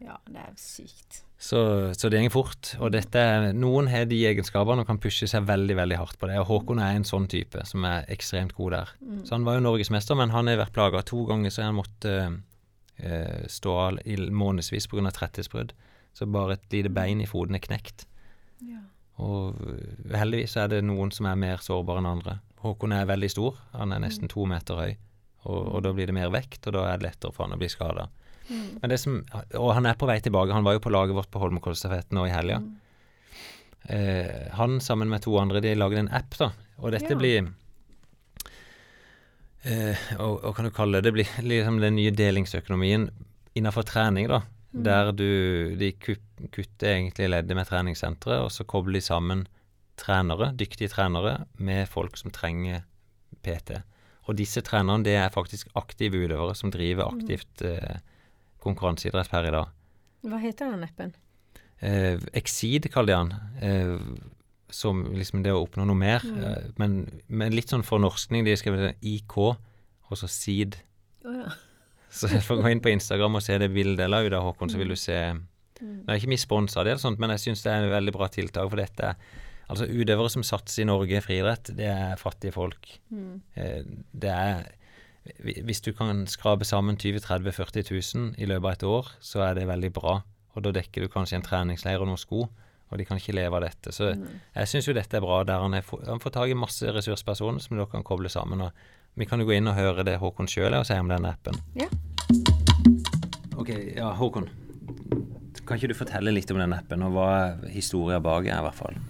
[0.01, 1.23] Ja, det er sykt.
[1.37, 2.71] Så, så det går fort.
[2.81, 3.21] Og dette,
[3.57, 6.39] noen har de egenskapene og kan pushe seg veldig veldig hardt på det.
[6.41, 8.95] Og Håkon er en sånn type som er ekstremt god der.
[9.29, 12.17] Så han var jo norgesmester, men han har vært plaga to ganger, så han måtte
[12.33, 15.13] uh, stå av i månedsvis pga.
[15.13, 15.77] tretthetsbrudd.
[16.17, 18.07] Så bare et lite bein i foten er knekt.
[18.65, 18.81] Ja.
[19.21, 22.39] Og øh, heldigvis er det noen som er mer sårbare enn andre.
[22.63, 24.95] Håkon er veldig stor, han er nesten to meter høy.
[25.47, 27.61] Og, og da blir det mer vekt, og da er det lettere for han å
[27.61, 28.09] bli skada.
[28.47, 29.25] Mm.
[29.59, 30.55] og han er på vei tilbake.
[30.55, 32.61] Han var jo på laget vårt på Holmenkollstafetten nå i helga.
[33.91, 36.53] Eh, han sammen med to andre de lagde en app, da.
[36.79, 37.19] Og dette Ja.
[37.19, 37.49] blir
[39.65, 43.09] eh, og, og kan du kalle det Det blir liksom den nye delingsøkonomien
[43.57, 44.43] innenfor trening, da.
[44.77, 49.47] Der du De kutter egentlig leddet med treningssenteret, og så kobler de sammen
[50.01, 52.85] trenere, dyktige trenere, med folk som trenger
[53.45, 53.81] PT.
[54.27, 58.01] Og disse trenerne, det er faktisk aktive utøvere som driver aktivt eh,
[58.63, 59.75] konkurranseidrett per i dag.
[60.27, 61.15] Hva heter den appen?
[61.79, 63.35] Eh, Exceed kaller de han.
[63.63, 64.33] Eh,
[64.75, 66.25] som liksom det å oppnå noe mer.
[66.27, 68.45] Eh, men men, litt sånn fornorskning.
[68.45, 70.81] De har skrevet IK, og så Seed.
[71.27, 71.55] Oh, ja.
[72.17, 74.71] Så jeg får gå inn på Instagram og se det bildet eller Uda av Håkon,
[74.73, 77.85] så vil du se Nå er ikke vi sponsa av men jeg syns det er
[77.85, 78.71] et veldig bra tiltak.
[78.71, 79.11] For dette
[79.67, 82.87] Altså, utøvere som satser i Norge i friidrett, det er fattige folk.
[83.11, 83.43] Mm.
[84.13, 84.69] Det er
[85.43, 87.83] Hvis du kan skrape sammen 20 30 40
[88.15, 90.21] 000 i løpet av et år, så er det veldig bra.
[90.55, 92.47] Og da dekker du kanskje en treningsleir og noen sko,
[92.87, 93.91] og de kan ikke leve av dette.
[93.93, 96.95] Så jeg syns jo dette er bra, der han, er, han får tak i masse
[96.95, 98.63] ressurspersoner som dere kan koble sammen.
[98.63, 101.11] og Vi kan jo gå inn og høre det Håkon sjøl er og si om
[101.11, 101.59] den appen.
[101.75, 101.91] Ja.
[103.59, 104.47] Ok, ja, Håkon.
[105.67, 107.31] Kan ikke du fortelle litt om den appen, og hva
[107.75, 109.01] historien bak er, i hvert fall?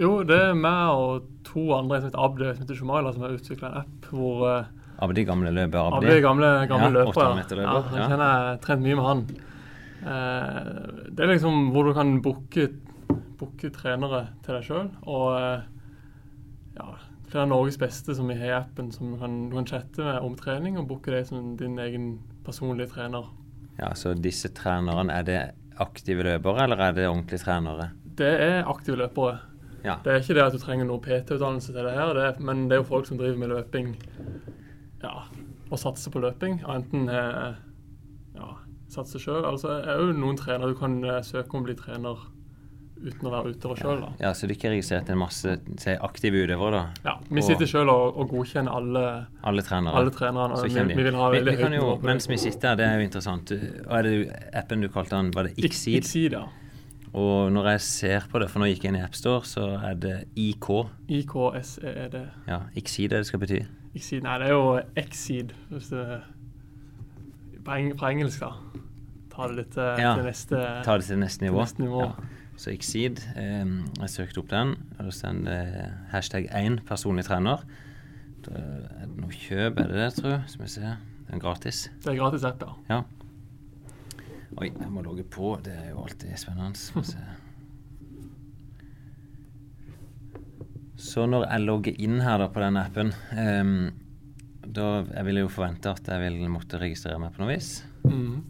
[0.00, 3.34] Jo, det er meg og to andre som heter Abdi som heter Shumaila, som har
[3.36, 4.64] utvikla en app hvor uh,
[5.02, 6.20] Abdi, gamle løper Abdi Abdi?
[6.24, 7.20] gamle, gamle Ja, løper.
[7.26, 8.08] 800 løper, Ja, jeg ja.
[8.08, 9.22] kjenner jeg har trent mye med han.
[10.02, 14.88] Eh, det er liksom hvor du kan booke trenere til deg sjøl.
[15.06, 15.62] Og eh,
[16.78, 16.88] ja,
[17.28, 20.02] flere av Norges beste som vi har i appen, som du kan, du kan chatte
[20.06, 22.12] med om trening og booke deg som din egen
[22.46, 23.28] personlige trener.
[23.78, 25.40] Ja, Så disse trenerne, er det
[25.82, 27.90] aktive løpere, eller er det ordentlige trenere?
[28.18, 29.38] Det er aktive løpere.
[29.84, 29.96] Ja.
[30.04, 32.68] Det er ikke det at du trenger noe PT-utdannelse til det her, det er, men
[32.70, 33.94] det er jo folk som driver med løping
[35.02, 35.14] ja,
[35.72, 36.60] og satser på løping.
[36.70, 37.56] Enten eh,
[38.36, 38.50] ja,
[38.92, 42.22] satser sjøl, altså er jo noen trenere du kan eh, søke om å bli trener
[43.02, 44.02] uten å være utøver sjøl.
[44.22, 46.82] ja, så du ikke registrert en masse se, aktive utøvere, da?
[47.08, 49.02] Ja, vi Og- sitter sjøl og, og godkjenner alle,
[49.42, 49.96] Alle trenere?
[49.98, 50.60] alle trenerne.
[50.62, 51.96] Vi, vi vil ha vi, veldig vi kan høyt jo.
[52.06, 53.50] Mens vi sitter her, det er jo interessant.
[53.88, 54.14] Hva er det
[54.62, 55.98] appen du kalte den, var det Ixid?
[55.98, 56.44] Ixid, ja.
[57.12, 59.98] Og når jeg ser på det, for nå gikk jeg inn i AppStore, så er
[60.00, 60.68] det IK.
[61.12, 62.14] IKSEED.
[62.48, 63.58] Ja, Xseed er det skal bety.
[63.98, 66.06] Xseed, nei, det er jo Exceed, hvis det
[67.66, 68.54] på, eng, på engelsk, da.
[69.32, 71.60] Ta det litt eh, Ja, til neste, Ta det til neste nivå.
[71.60, 72.00] neste nivå.
[72.08, 72.48] Ja.
[72.56, 73.62] Så Exceed, eh,
[74.00, 75.62] jeg søkte opp den, og så er det
[76.12, 77.64] hashtag 1 personlig trener.
[78.44, 80.42] Da er det noe kjøp, er det det, tror jeg?
[80.52, 80.94] Skal vi se.
[81.28, 81.84] Den er gratis.
[82.04, 82.96] Det er gratis app, ja.
[82.96, 83.02] Ja.
[84.60, 85.54] Oi, jeg må logge på.
[85.64, 86.76] Det er jo alltid spennende.
[86.76, 87.22] Se.
[91.02, 93.72] Så når jeg logger inn her da på den appen, um,
[94.62, 97.74] da jeg ville jo forvente at jeg vil måtte registrere meg på noe vis.
[98.06, 98.42] Mm.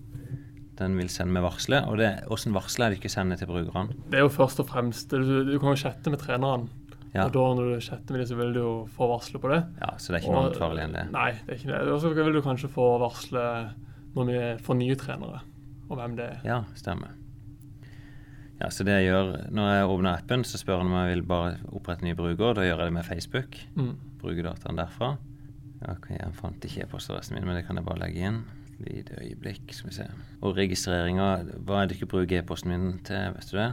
[0.78, 1.86] Den vil sende meg varsler.
[1.88, 3.96] Og det, hvordan varsler er det ikke sender til brukerne?
[4.10, 6.68] Det er jo først og fremst Du, du kan jo chatte med treneren.
[7.12, 7.26] Ja.
[7.26, 9.62] Og da når du chatter med dem, så vil du jo få varsler på det.
[9.82, 11.06] ja, så det er ikke noe annet farlig enn det?
[11.12, 11.80] Nei, det er ikke det.
[11.92, 13.72] Og så vil du kanskje få varsler
[14.16, 15.40] når vi får nye trenere,
[15.92, 16.40] og hvem det er.
[16.48, 17.12] Ja, stemmer.
[18.62, 21.24] Ja, så det jeg gjør Når jeg åpner appen, så spør han om jeg vil
[21.26, 22.54] bare opprette ny bruker.
[22.54, 23.58] Da gjør jeg det med Facebook.
[23.74, 23.94] Mm.
[24.22, 25.16] Bruker dataen derfra.
[25.90, 28.42] Ok, jeg fant ikke e-postadressen min, men det kan jeg bare legge inn.
[28.82, 30.06] Lite øyeblikk, skal vi se.
[30.42, 31.30] Og registreringa,
[31.66, 33.72] hva er det ikke bruker e-posten min til, vet du det?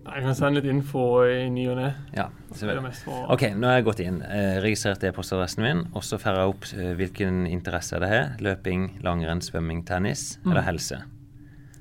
[0.00, 1.90] Jeg kan sende litt info i ny og ne.
[2.16, 2.80] Ja, er
[3.28, 6.68] Ok, nå har jeg gått inn, eh, registrert e-postadressen min, og så får jeg opp
[6.72, 8.36] eh, hvilken interesse det har.
[8.40, 11.02] Løping, langrenn, svømming, tennis eller helse.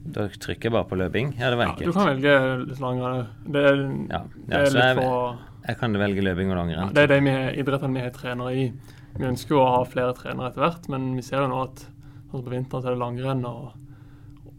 [0.05, 1.33] Da trykker jeg bare på løping.
[1.39, 1.81] Ja, det var enkelt.
[1.81, 1.87] ja.
[1.87, 3.27] Du kan velge litt langere.
[3.45, 3.75] Det er,
[4.09, 6.87] Ja, det er litt jeg- for Jeg kan velge løping og langrenn.
[6.87, 6.89] ja.
[6.93, 8.73] Det er de vi, idrettene vi har trenere i.
[9.17, 11.85] Vi ønsker jo å ha flere trenere etter hvert, men vi ser jo nå at
[12.31, 13.73] altså på vinteren så er det langrenn, og,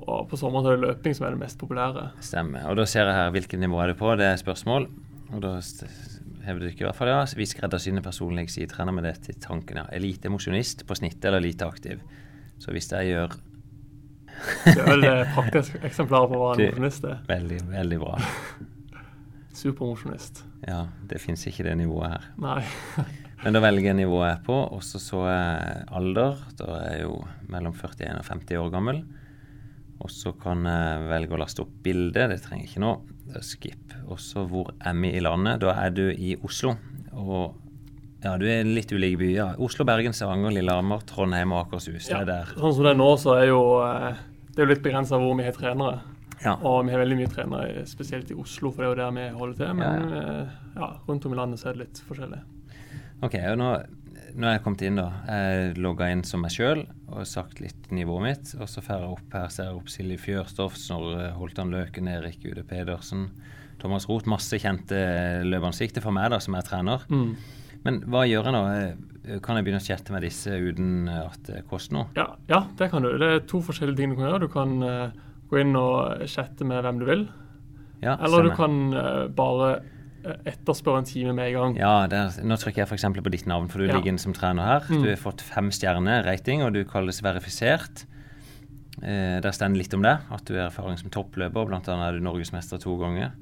[0.07, 2.11] og på sommeren så er det løping som er det mest populære.
[2.21, 2.69] Stemmer.
[2.69, 4.17] Og da ser jeg her hvilket nivå er du på.
[4.19, 4.89] Det er spørsmål.
[5.33, 5.61] Og da
[6.45, 7.25] hevder du ikke i hvert fall ja.
[7.37, 9.77] Vi skreddersyner personlig sidetrener med det til tanken.
[9.77, 9.85] Ja.
[9.93, 12.01] Elite mosjonist på snittet eller lite aktiv.
[12.59, 13.37] Så hvis jeg gjør
[14.65, 17.19] Det er vel et praktisk eksemplar på hva en mosjonist er.
[17.29, 18.19] veldig, veldig bra
[19.61, 20.45] Supermosjonist.
[20.69, 22.27] Ja, det fins ikke det nivået her.
[22.41, 22.63] Nei.
[23.43, 26.39] Men da velger jeg nivået jeg er på, og så så jeg alder.
[26.61, 27.17] Da er jeg jo
[27.51, 29.01] mellom 41 og 50 år gammel.
[30.01, 32.29] Og så kan jeg velge å laste opp bilde.
[32.31, 32.93] Det trenger jeg ikke nå.
[33.37, 33.97] Er skip.
[34.09, 35.61] Og så hvor er vi i landet?
[35.65, 36.77] Da er du i Oslo.
[37.13, 37.59] Og
[38.25, 39.59] ja, du er litt ulike byer.
[39.61, 42.07] Oslo, Bergen, Stavanger, Lillehammer, Trondheim og Akershus.
[42.09, 42.21] Det Ja.
[42.23, 42.55] er der.
[42.57, 44.15] Sånn som det er nå, så er jo eh,
[44.51, 46.01] det er jo litt begrensa hvor vi har trenere.
[46.41, 46.55] Ja.
[46.65, 49.27] Og vi har veldig mye trenere, spesielt i Oslo, for det er jo der vi
[49.37, 49.75] holder til.
[49.77, 50.37] Men ja,
[50.79, 52.41] ja, rundt om i landet så er det litt forskjellig.
[53.21, 53.69] Ok, og nå,
[54.33, 55.09] nå er jeg kommet inn, da.
[55.29, 58.53] Jeg logga inn som meg sjøl og sagt litt nivået mitt.
[58.57, 62.47] Og så får jeg opp her, ser jeg opp Silje Fjørstoff, Snorre Holtan Løken, Erik
[62.49, 63.29] Ude Pedersen,
[63.83, 64.29] Thomas Roth.
[64.31, 64.97] Masse kjente
[65.45, 67.05] løpeansikter for meg, da, som er trener.
[67.13, 67.35] Mm.
[67.85, 68.65] Men hva gjør jeg nå?
[69.27, 72.09] Eh, Kan jeg begynne å chatte med disse uten at det koster noe?
[72.17, 73.13] Ja, ja, det kan du.
[73.21, 74.43] Det er to forskjellige ting du kan gjøre.
[74.47, 77.25] Du kan uh, gå inn og chatte med hvem du vil.
[78.01, 79.83] Ja, Eller du kan uh, bare
[80.25, 81.77] eh, etterspørre en time med en gang.
[81.81, 83.05] Ja, der, nå trykker jeg f.eks.
[83.21, 83.99] på ditt navn, for du Ja.
[83.99, 84.89] ligger inne som trener her.
[84.89, 85.03] Mm.
[85.05, 88.07] Du har fått fem stjerner rating, og du kalles verifisert.
[89.03, 91.69] Eh, der står litt om det, at du har erfaring som toppløper.
[91.69, 93.37] Blant annet er du norgesmester to ganger.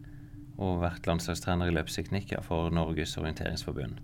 [0.58, 4.00] Og vært landslagstrener i løpsteknikk for Norges orienteringsforbund.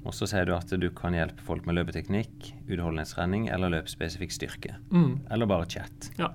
[0.00, 4.76] Og så sier du at du kan hjelpe folk med løpeteknikk, utholdenhetstrening eller løpsspesifikk styrke.
[4.94, 5.26] Mm.
[5.30, 6.08] Eller bare chat.
[6.18, 6.30] Ja.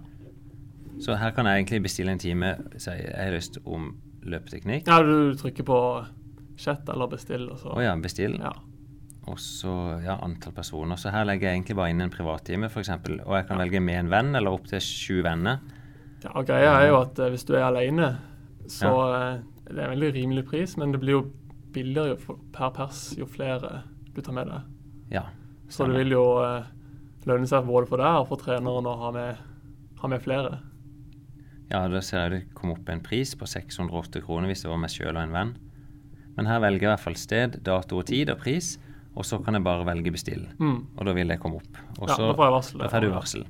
[1.02, 2.54] Så her kan jeg egentlig bestille en time.
[2.78, 4.88] Si jeg har lyst om løpeteknikk.
[4.88, 5.80] ja, du trykker på
[6.58, 8.38] chat eller bestill, Å ja, bestill.
[8.40, 8.54] Ja.
[9.26, 9.74] Og så
[10.06, 11.00] ja, antall personer.
[11.02, 12.92] Så her legger jeg egentlig bare inn en privattime, f.eks.
[13.26, 15.64] Og jeg kan velge med en venn eller opptil sju venner.
[16.24, 18.14] Ja, og greia er jo at eh, hvis du er alene,
[18.72, 19.18] så ja.
[19.68, 21.26] det er en veldig rimelig pris, men det blir jo
[21.76, 23.82] billigere jo per pers jo flere
[24.16, 24.72] du tar med deg.
[25.12, 25.26] Ja.
[25.70, 26.64] Så det vil jo eh,
[27.28, 29.44] lønne seg både for deg og for treneren å ha med,
[30.02, 30.60] ha med flere.
[31.72, 34.78] ja, da ser jeg det kom opp en pris på 608 kroner hvis det var
[34.82, 35.54] meg sjøl og en venn.
[36.38, 38.76] Men her velger jeg i hvert fall sted, dato og tid og pris.
[39.16, 40.42] Og så kan jeg bare velge bestill.
[40.60, 40.82] Mm.
[41.00, 41.78] Og da vil det komme opp.
[42.02, 42.80] Og Ja, så da får jeg varsel.
[42.82, 43.46] da får du varsel.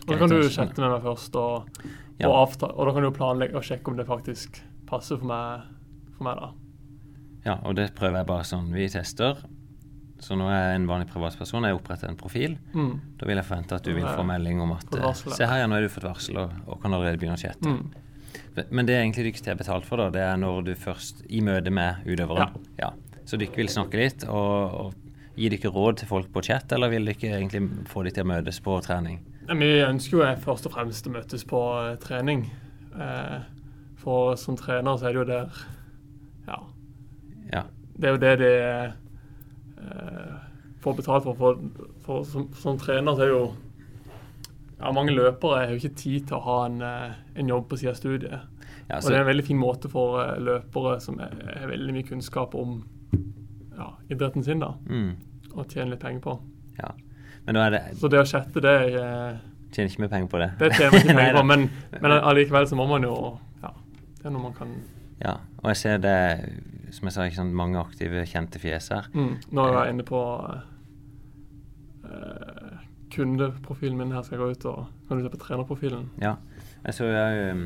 [0.00, 1.82] Og da kan du chatte med meg først, og,
[2.18, 2.28] Ja.
[2.30, 5.68] og, avta og da kan du planlegge og sjekke om det faktisk passer for meg,
[6.16, 6.48] for meg da.
[7.46, 8.68] Ja, og det prøver jeg bare sånn.
[8.74, 9.40] Vi tester.
[10.20, 11.64] Så nå er jeg en vanlig privatperson.
[11.64, 12.58] Jeg oppretter en profil.
[12.76, 12.92] Mm.
[13.16, 15.12] Da vil jeg forvente at du vil få melding om at eh, ja.
[15.16, 17.72] Se her, ja, nå har du fått varsel og, og kan allerede begynne å chatte.
[17.72, 18.66] Mm.
[18.68, 20.10] Men det er egentlig du ikke har betalt for, da.
[20.12, 22.58] Det er når du først I møte med utøveren.
[22.80, 22.92] Ja.
[23.24, 26.72] Så du ikke vil snakke litt og, og gi dere råd til folk på chat,
[26.74, 29.22] eller vil dere egentlig få de til å møtes på trening?
[29.50, 32.44] Vi ønsker jo først og fremst å møtes på eh, trening.
[32.92, 33.38] Eh,
[34.00, 35.64] for som trener så er det jo der
[36.50, 36.60] Ja.
[37.52, 37.64] Ja.
[38.00, 38.52] Det er jo det de
[39.80, 40.36] eh,
[40.80, 41.34] får betalt for.
[41.34, 41.58] For,
[42.04, 43.42] for som, som trener så er jo
[44.80, 47.76] ja, Mange løpere har jo ikke tid til å ha en, eh, en jobb på
[47.76, 48.64] siden av studiet.
[48.88, 52.08] ja Og det er en veldig fin måte for eh, løpere som har veldig mye
[52.08, 52.80] kunnskap om
[53.76, 55.12] ja, idretten sin, da, mm,
[55.56, 56.40] å tjene litt penger på.
[56.80, 56.90] ja.
[57.50, 59.38] Det Så det å chatte, det, er,
[59.72, 60.48] Tjener ikke mye penger på det.
[60.60, 63.14] det tjener ikke penger på, men, men allikevel så må man jo
[63.62, 63.72] Ja,
[64.20, 64.74] det er noe man kan
[65.20, 66.14] Ja, og jeg ser det,
[66.92, 69.08] som jeg sa, ikke sant, mange aktive, kjente fjes her.
[69.14, 69.34] mm.
[69.52, 70.20] Nå er jeg inne på
[72.04, 72.78] uh,
[73.14, 74.12] kundeprofilen min.
[74.14, 76.08] Her skal jeg gå ut og kan du se på trenerprofilen.
[76.22, 76.36] Ja.
[76.84, 77.64] Jeg så jeg, um,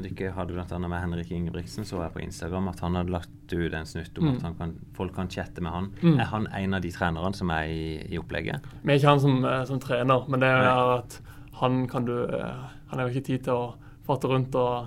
[0.00, 3.74] dere hadde annet med Henrik Ingebrigtsen så jeg på Instagram at han hadde lagt ut
[3.74, 4.36] en snutt om Mm.
[4.36, 5.90] at han kan, folk kan chatte med han.
[6.02, 6.18] Mm.
[6.20, 8.60] Er han en av de trenerne som er i, i opplegget?
[8.82, 10.98] Vi er ikke han som, eh, som trener, men det er Nei.
[10.98, 11.20] at
[11.60, 13.74] han kan du eh, Han har jo ikke tid til å
[14.06, 14.86] fatte rundt og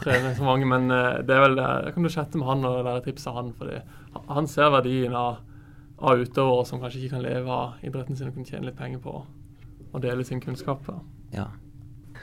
[0.00, 1.94] trene så mange, men eh, det er vel det.
[1.94, 3.80] kan du chatte med han og lære tips av han, fordi
[4.28, 5.40] han- ser verdien av,
[5.98, 8.98] av utøvere som kanskje ikke kan leve av idretten sin og kunne tjene litt penger
[8.98, 9.24] på
[9.92, 10.86] å dele sin kunnskap.
[10.86, 10.98] Da.
[11.32, 11.46] Ja.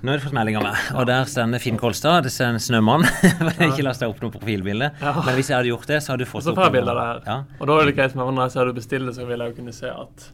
[0.01, 2.23] Nå har du fått melding av meg, og der står Finn Kolstad.
[2.23, 3.03] Det er en snømann.
[3.67, 4.93] Ikke lasta opp noe profilbilde.
[5.01, 5.11] Ja.
[5.25, 7.19] Men hvis jeg hadde gjort det, så hadde du fått jeg bilde av det her.
[7.27, 9.51] Ja, Og da er det greit med når jeg ser du bestiller, så vil jeg
[9.51, 10.29] jo kunne se at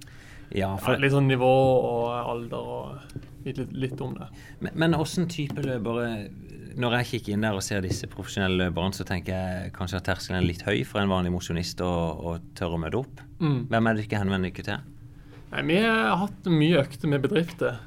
[0.53, 4.27] ja, ja, for, litt sånn nivå og alder og vite litt, litt om det.
[4.61, 6.27] men, men åssen type løpere
[6.75, 10.07] Når jeg kikker inn der og ser disse profesjonelle løperne, så tenker jeg kanskje at
[10.09, 13.21] terskelen er litt høy for en vanlig mosjonist å, å tørre å møte opp.
[13.39, 13.61] Mm.
[13.71, 14.91] Hvem er det ikke henvender dere til?
[15.53, 17.79] Nei, vi har hatt mye økter med bedrifter.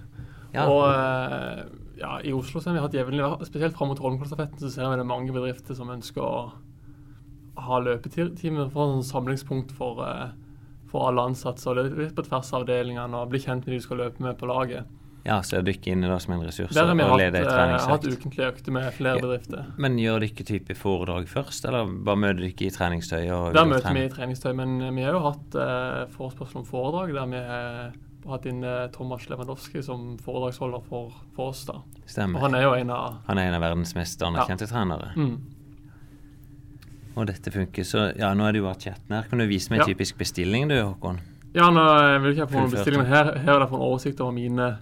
[0.55, 0.65] Ja.
[0.65, 1.63] Og eh,
[2.01, 4.97] ja, i Oslo så har vi hatt jevnlig, spesielt fram mot rollenklassafetten, så ser vi
[4.97, 6.49] det er mange bedrifter som ønsker å
[7.59, 10.31] ha løpetimer for en samlingspunkt for, eh,
[10.89, 11.61] for alle ansatte.
[11.61, 14.01] Så det er litt på tvers av avdelingene og bli kjent med de du skal
[14.05, 14.89] løpe med på laget.
[15.29, 15.63] Ja, så er
[15.93, 18.73] inn i det som en ressurs Der har vi og hatt, eh, hatt ukentlige økter
[18.73, 19.21] med flere Ja.
[19.27, 19.67] bedrifter.
[19.77, 23.29] Men gjør dere type foredrag først, eller bare møter dere i treningstøy?
[23.31, 26.65] og Der møter vi i treningstøy, men eh, vi har jo hatt eh, forespørsel om
[26.65, 27.93] foredrag der vi har
[28.33, 31.65] hatt inn eh, Thomas Lewandowski som foredragsholder for, for oss.
[31.69, 31.75] da.
[31.75, 32.41] Og Stemmer.
[32.41, 35.13] han er jo en av Han er en av verdens mest anerkjente trenere.
[35.17, 35.39] mm,
[37.17, 37.83] Og dette funker.
[37.85, 39.25] Så ja, nå er det jo vært chatten her.
[39.29, 39.95] Kan du vise meg en Ja.
[39.95, 41.19] typisk bestilling du, Håkon?
[41.55, 41.83] Ja, nå
[42.23, 44.33] vil ikke jeg få noen bestilling, men her, her er det for en oversikt over
[44.33, 44.79] mine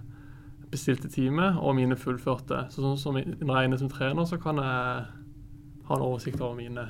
[0.77, 2.67] bestilte time og mine fullførte.
[2.71, 5.05] Så sånn som når jeg er inne som trener, så kan jeg
[5.89, 6.87] ha en oversikt over mine.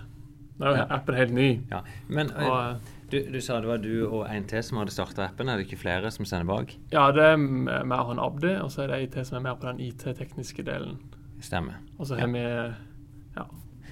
[0.57, 0.85] Nå er jo Ja.
[0.95, 1.49] appen helt ny.
[1.71, 1.81] Ja.
[2.09, 2.79] Men eh, Og,
[3.11, 5.49] du, du sa det var du og en til som hadde starta appen.
[5.49, 6.73] Er det ikke flere som sender bak?
[6.91, 9.45] ja, det er meg og han Abdi, og så er det ei til som er
[9.51, 10.97] mer på den IT-tekniske delen.
[11.41, 11.77] Stemmer.
[11.99, 12.21] Og så Ja.
[12.25, 12.73] har vi ja,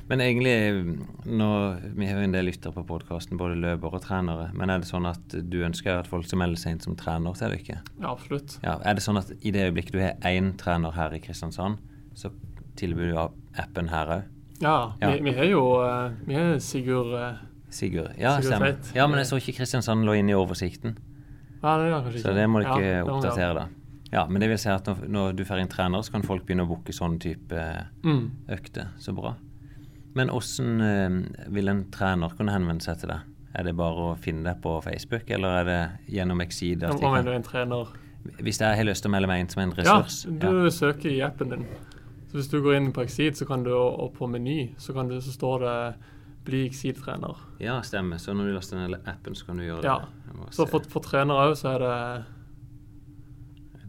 [0.08, 0.54] Men egentlig,
[1.26, 1.46] nå,
[1.98, 4.52] vi har jo en del lyttere på podkasten, både løpere og trenere.
[4.54, 7.34] Men er det sånn at du ønsker at folk som melder seg inn som trener
[7.34, 7.80] til dere?
[8.02, 8.60] ja, absolutt.
[8.64, 11.80] Ja, er det sånn at i det øyeblikket du har én trener her i Kristiansand,
[12.14, 12.30] så
[12.78, 13.18] tilbyr du
[13.58, 14.24] appen her òg?
[14.62, 15.10] Ja, Ja.
[15.12, 18.14] Vi, vi har jo eh, Vi har Sigurd eh, Sigurd?
[18.18, 18.72] Ja, Sigurd stemmer.
[18.78, 18.92] Tveit.
[18.96, 20.96] Ja, men jeg så ikke Kristiansand lå inne i oversikten.
[21.64, 22.28] Ja, det gjør kanskje ikke.
[22.30, 23.66] Så det må du Ja, ikke oppdatere, da.
[24.14, 26.46] Ja, Men det vil si at når, når du får inn trener, så kan folk
[26.46, 27.58] begynne å booke sånn type
[28.06, 28.30] Mm.
[28.54, 28.94] økter.
[29.02, 29.34] Så bra.
[30.16, 33.32] Men åssen eh, vil en trener kunne henvende seg til deg?
[33.56, 35.80] Er det bare å finne deg på Facebook, eller er det
[36.18, 36.84] gjennom Exceed?
[36.84, 37.92] Hva mener du en trener?
[38.42, 41.12] Hvis jeg har lyst til å melde meg inn som en Ja, du du søker
[41.12, 41.66] i appen din.
[42.32, 45.08] Så Hvis du går inn på Exceed, så kan du, og på meny så, kan
[45.08, 45.96] du, så står det
[46.46, 47.38] 'bli Exceed-trener'.
[47.60, 48.18] Ja, stemmer.
[48.18, 50.00] Så når du laster ned appen, så kan du gjøre Ja.
[50.00, 50.54] det?
[50.54, 52.26] Så for, for trenere òg, så er det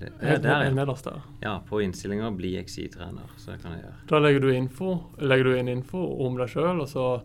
[0.00, 1.20] det, ja, helt der, nederst der.
[1.42, 3.30] ja, på innstillinga 'bli XI-trener'.
[3.36, 3.94] Så det kan jeg gjøre.
[4.08, 7.22] Da legger du, info, legger du inn info om deg sjøl, og så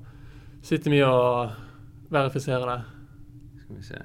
[0.61, 1.51] sitter vi og
[2.11, 2.81] verifiserer det.
[3.63, 4.01] Skal vi se.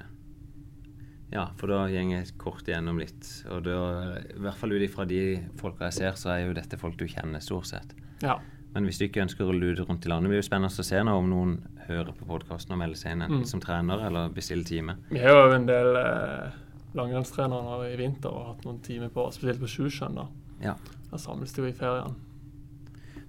[1.31, 3.27] Ja, for da går jeg kort igjennom litt.
[3.51, 6.77] Og da, i hvert fall ut ifra de folka jeg ser, så er jo dette
[6.79, 7.91] folk du kjenner, stort sett.
[8.23, 8.37] Ja.
[8.73, 10.85] Men hvis du ikke ønsker å lude rundt i landet, det blir jo spennende å
[10.87, 13.45] se nå om noen hører på podkasten og melder seg inn enten Mm.
[13.45, 14.95] som trener eller bestiller time.
[15.09, 16.51] Vi har jo en del eh,
[16.97, 20.17] langrennstrenere i vinter og hatt noen timer på, spesielt på Sjusjøen.
[20.63, 20.73] Ja.
[21.11, 22.15] Da samles de jo i ferien.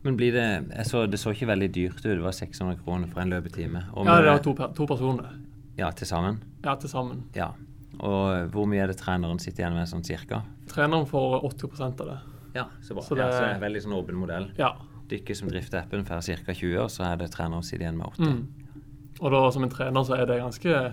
[0.02, 2.02] Men blir det jeg så, Det så ikke veldig dyrt ut.
[2.06, 3.84] Det var 600 kroner for en løpetime.
[3.96, 5.32] Ja, det var to, to personer.
[5.78, 6.40] Ja, til sammen.
[6.64, 7.24] Ja, til sammen.
[7.34, 7.50] Ja.
[7.98, 10.42] Og hvor mye er det treneren sitter igjen med, sånn cirka?
[10.70, 12.18] Treneren får 80% av det.
[12.54, 13.02] Ja, så bra.
[13.02, 14.50] Så ja, det- så det er en veldig sånn åpen modell.
[14.58, 14.72] Ja.
[15.08, 16.52] Dykker som drifter appen, får ca.
[16.54, 18.26] 20, og så er det treneren sitter igjen med 80.
[18.26, 18.46] Mm.
[19.20, 20.92] Og da som en trener så er det ganske ja,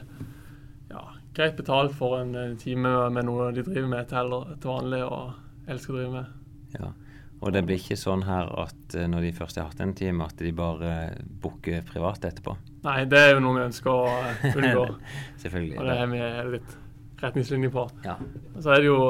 [1.36, 5.94] greit betalt for en eh, time med noe de driver med til, vanlig og elsker
[5.94, 6.38] å drive med.
[6.78, 6.92] Ja.
[7.44, 10.26] Og det blir ikke sånn her at eh, når de først har hatt en time,
[10.26, 10.94] at de bare
[11.44, 12.56] booker privat etterpå.
[12.86, 14.86] Nei, det er jo noe vi ønsker å eh, unngå.
[15.44, 15.80] Selvfølgelig.
[15.80, 16.78] og det har vi litt
[17.24, 17.90] retningslinjer på.
[18.06, 18.16] Ja.
[18.60, 19.02] Så er det jo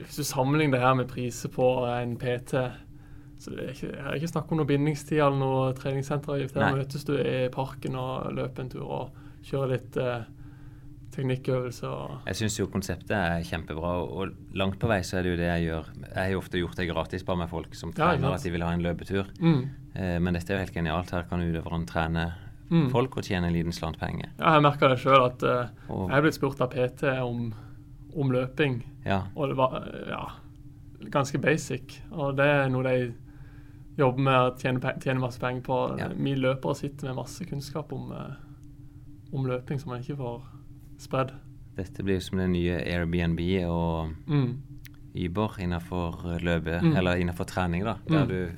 [0.00, 2.54] Hvis du sammenligner det her med priser på en PT
[3.40, 6.58] så det er ikke, Her er ikke snakk om noe bindingstid eller noe treningssenteravgift.
[6.60, 10.26] Her møtes du i parken og løper en tur og kjører litt eh,
[11.14, 11.88] teknikkøvelser.
[11.88, 15.40] og Jeg syns jo konseptet er kjempebra, og langt på vei så er det jo
[15.40, 15.88] det jeg gjør.
[16.06, 18.50] Jeg har jo ofte gjort det gratis bare med folk som trener ja, at de
[18.54, 19.26] vil ha en løpetur.
[19.40, 19.62] mm.
[19.94, 21.10] Eh, men dette er jo helt genialt.
[21.10, 22.28] Her kan utøverne trene
[22.70, 22.84] Mm.
[22.92, 24.28] folk og tjene en liten slant penger.
[24.38, 27.48] Ja, jeg merker det sjøl at eh, Og, jeg er blitt spurt av PT om,
[28.14, 30.20] om løping, ja, og det var eh, ja,
[31.10, 31.96] ganske basic.
[32.12, 33.12] Og det er noe de
[33.98, 35.80] jobber med å tjene, tjene masse penger på.
[36.14, 38.38] Vi løpere sitter med masse kunnskap om, eh,
[39.34, 40.40] om løping som man ikke får
[41.00, 41.32] spredd.
[41.80, 44.58] dette blir jo som det nye Airbnb og Mm.
[45.16, 46.96] Uber innenfor løpet, Mm.
[46.96, 47.96] eller innenfor trening, da.
[48.06, 48.28] Der Mm.
[48.28, 48.50] du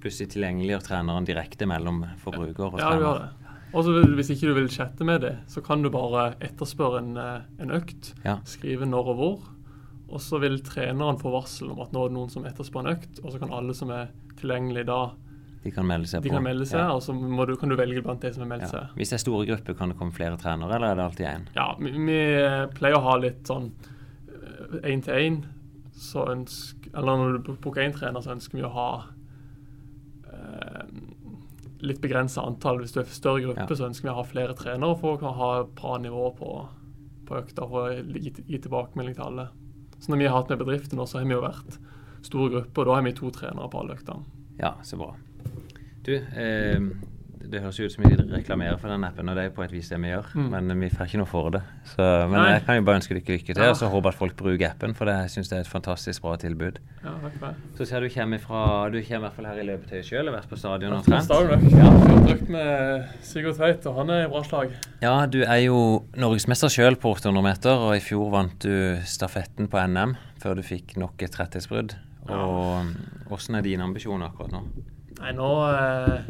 [0.00, 3.02] plutselig tilgjengeliggjør treneren direkte mellom forbruker og Ja, du trener.
[3.02, 3.28] gjør det.
[3.74, 3.84] Og
[4.16, 7.70] hvis ikke du vil chatte med det, så kan du bare etterspørre en, eh, en
[7.70, 8.14] økt.
[8.24, 8.38] Ja.
[8.44, 9.40] Skrive når og hvor.
[10.08, 12.96] Og så vil treneren få varsel om at nå er det noen som etterspør en
[12.96, 15.10] økt, og så kan alle som er tilgjengelig da,
[15.66, 16.36] De kan melde seg de på.
[16.38, 16.92] kan melde seg, Ja.
[16.94, 18.68] og så må du, kan du velge blant de som har meldt Ja.
[18.86, 18.94] seg.
[19.00, 21.46] Hvis det er store grupper, kan det komme flere trenere, eller er det alltid én?
[21.56, 22.20] Ja, vi, vi
[22.78, 23.72] pleier å ha litt sånn
[24.82, 25.44] én til én.
[25.96, 28.88] Så ønsk, eller når du booker én trener, så ønsker vi å ha
[30.32, 30.82] eh,
[31.80, 32.78] litt begrensa antall.
[32.82, 33.76] Hvis du er for større gruppe, Ja.
[33.76, 36.68] så ønsker vi å ha flere trenere for å ha bra nivå på,
[37.26, 39.48] på økta å gi, gi tilbakemelding til alle.
[39.98, 41.78] Så når vi har hatt med bedriften, så har vi jo vært
[42.22, 44.24] store grupper, og da har vi to trenere på alle øktene.
[44.58, 45.14] Ja, så bra.
[46.06, 46.78] Du, eh,
[47.46, 49.70] det høres jo ut som vi reklamerer for den appen, og det er på et
[49.70, 50.32] vis det vi gjør.
[50.34, 50.46] Mm.
[50.50, 51.60] Men vi får ikke noe for det.
[51.92, 52.46] Så, men Nei.
[52.56, 53.68] jeg kan jo bare ønske dere lykke til, Ja.
[53.70, 56.22] og så håper at folk bruker appen, for det, jeg syns det er et fantastisk
[56.24, 56.80] bra tilbud.
[57.04, 57.60] Ja, takk for.
[57.78, 60.34] Så ser du kommer fra Du kommer i hvert fall her i løpetøyet sjøl, har
[60.40, 61.30] vært på stadion og trent.
[61.30, 61.38] ja.
[61.76, 64.74] Jeg har brukt med Sigurd Tveit, og han er i bra slag.
[65.02, 65.78] Ja, du er jo
[66.16, 70.62] norgesmester sjøl på 800 meter, og i fjor vant du stafetten på NM før du
[70.66, 71.94] fikk nok et rettighetsbrudd.
[72.26, 74.64] Og åssen er dine ambisjoner akkurat nå?
[75.20, 76.26] Nei, nå eh,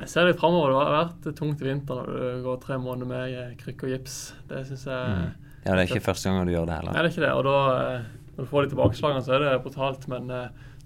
[0.00, 0.72] Jeg ser litt framover.
[0.72, 3.94] Det har vært tungt i vinter når du går tre måneder med eh, krykke og
[3.96, 4.18] gips.
[4.48, 5.30] Det syns jeg Mm.
[5.66, 6.94] Ja, det er ikke første gang du gjør det heller.
[6.96, 7.32] Nei, det er ikke det.
[7.36, 7.56] Og da,
[7.98, 8.04] eh,
[8.38, 10.06] når du får de tilbakeslagene, så er det brutalt.
[10.08, 10.30] Men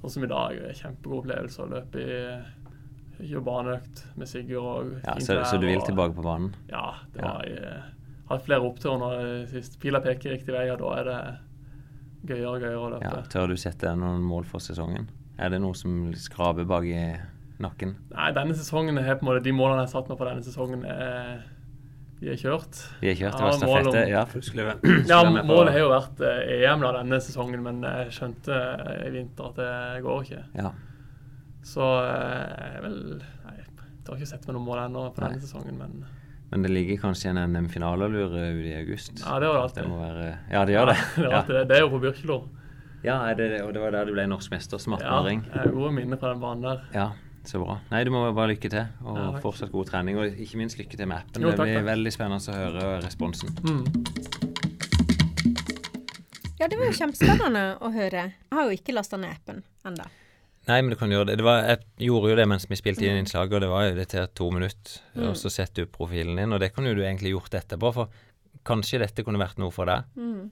[0.00, 4.88] sånn som i dag, er kjempegod opplevelse å løpe i gjøre baneøkt med Sigurd og
[5.04, 6.50] Ja, så, så du vil og- tilbake på banen?
[6.68, 7.28] Ja, det Ja.
[7.30, 7.62] var jeg,
[8.26, 9.78] har hatt flere oppturer sist.
[9.78, 11.38] Pila peker riktig vei, og da er det
[12.26, 13.02] gøyere og gøyere å løpe.
[13.14, 15.06] Ja, tør du sette noen mål for sesongen?
[15.38, 17.00] Er det noe som skraper bak i
[17.62, 17.96] nakken?
[18.14, 20.44] Nei, denne sesongen er på en måte De målene jeg har satt meg på denne
[20.46, 21.42] sesongen, er,
[22.20, 22.78] de er kjørt.
[23.02, 24.04] De er kjørt, det var stafette.
[24.10, 24.40] Ja, for
[25.10, 29.12] Ja, målet har jo vært eh, EM da denne sesongen, men jeg skjønte eh, i
[29.16, 30.42] vinter at det går ikke.
[30.60, 30.70] Ja.
[31.64, 32.98] Så eh, jeg vel
[33.44, 35.30] Nei, jeg har ikke sett meg noen mål ennå på Nei.
[35.34, 36.04] denne sesongen, men
[36.52, 39.16] Men det ligger kanskje en NM-finale ute i august?
[39.24, 39.88] ja, det gjør det Det alltid.
[39.90, 40.96] må være Ja, det gjør det.
[41.16, 41.64] det, er alltid det.
[41.70, 42.36] det er jo på Byrkjelo.
[43.04, 45.42] Ja, er det, og det var der du ble norsk mester som Ja, 18-åring?
[45.52, 46.84] jeg gode minner fra den banen der.
[46.94, 47.10] Ja,
[47.44, 47.78] så bra.
[47.90, 50.16] Nei, du må bare lykke til, og Ja, fortsatt god trening.
[50.16, 51.42] Og ikke minst lykke til med appen.
[51.44, 51.88] Jo, det takk, blir takk.
[51.90, 53.52] veldig spennende å høre responsen.
[53.60, 53.84] Mm.
[56.60, 58.22] Ja, det var jo kjempespennende å høre.
[58.32, 60.06] Jeg har jo ikke lasta ned appen ennå.
[60.64, 61.36] Nei, men du kan gjøre det.
[61.42, 63.96] det var, jeg gjorde jo det mens vi spilte inn innslaget, og det var jo
[63.98, 64.94] det til to minutter.
[65.12, 65.26] Mm.
[65.28, 68.08] Og så setter du profilen din, og det kunne jo du egentlig gjort etterpå, for
[68.64, 70.06] kanskje dette kunne vært noe for deg.
[70.16, 70.46] Mm.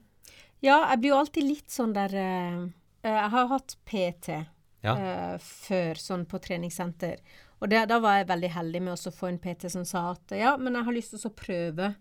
[0.63, 2.59] Ja, jeg blir jo alltid litt sånn der eh,
[3.03, 4.37] eh, Jeg har hatt PT
[4.83, 4.93] Ja.
[4.95, 7.19] eh, før, sånn på treningssenter.
[7.63, 10.33] Og det, da var jeg veldig heldig med å få en PT som sa at
[10.35, 11.93] ja, men jeg har lyst til å prøve.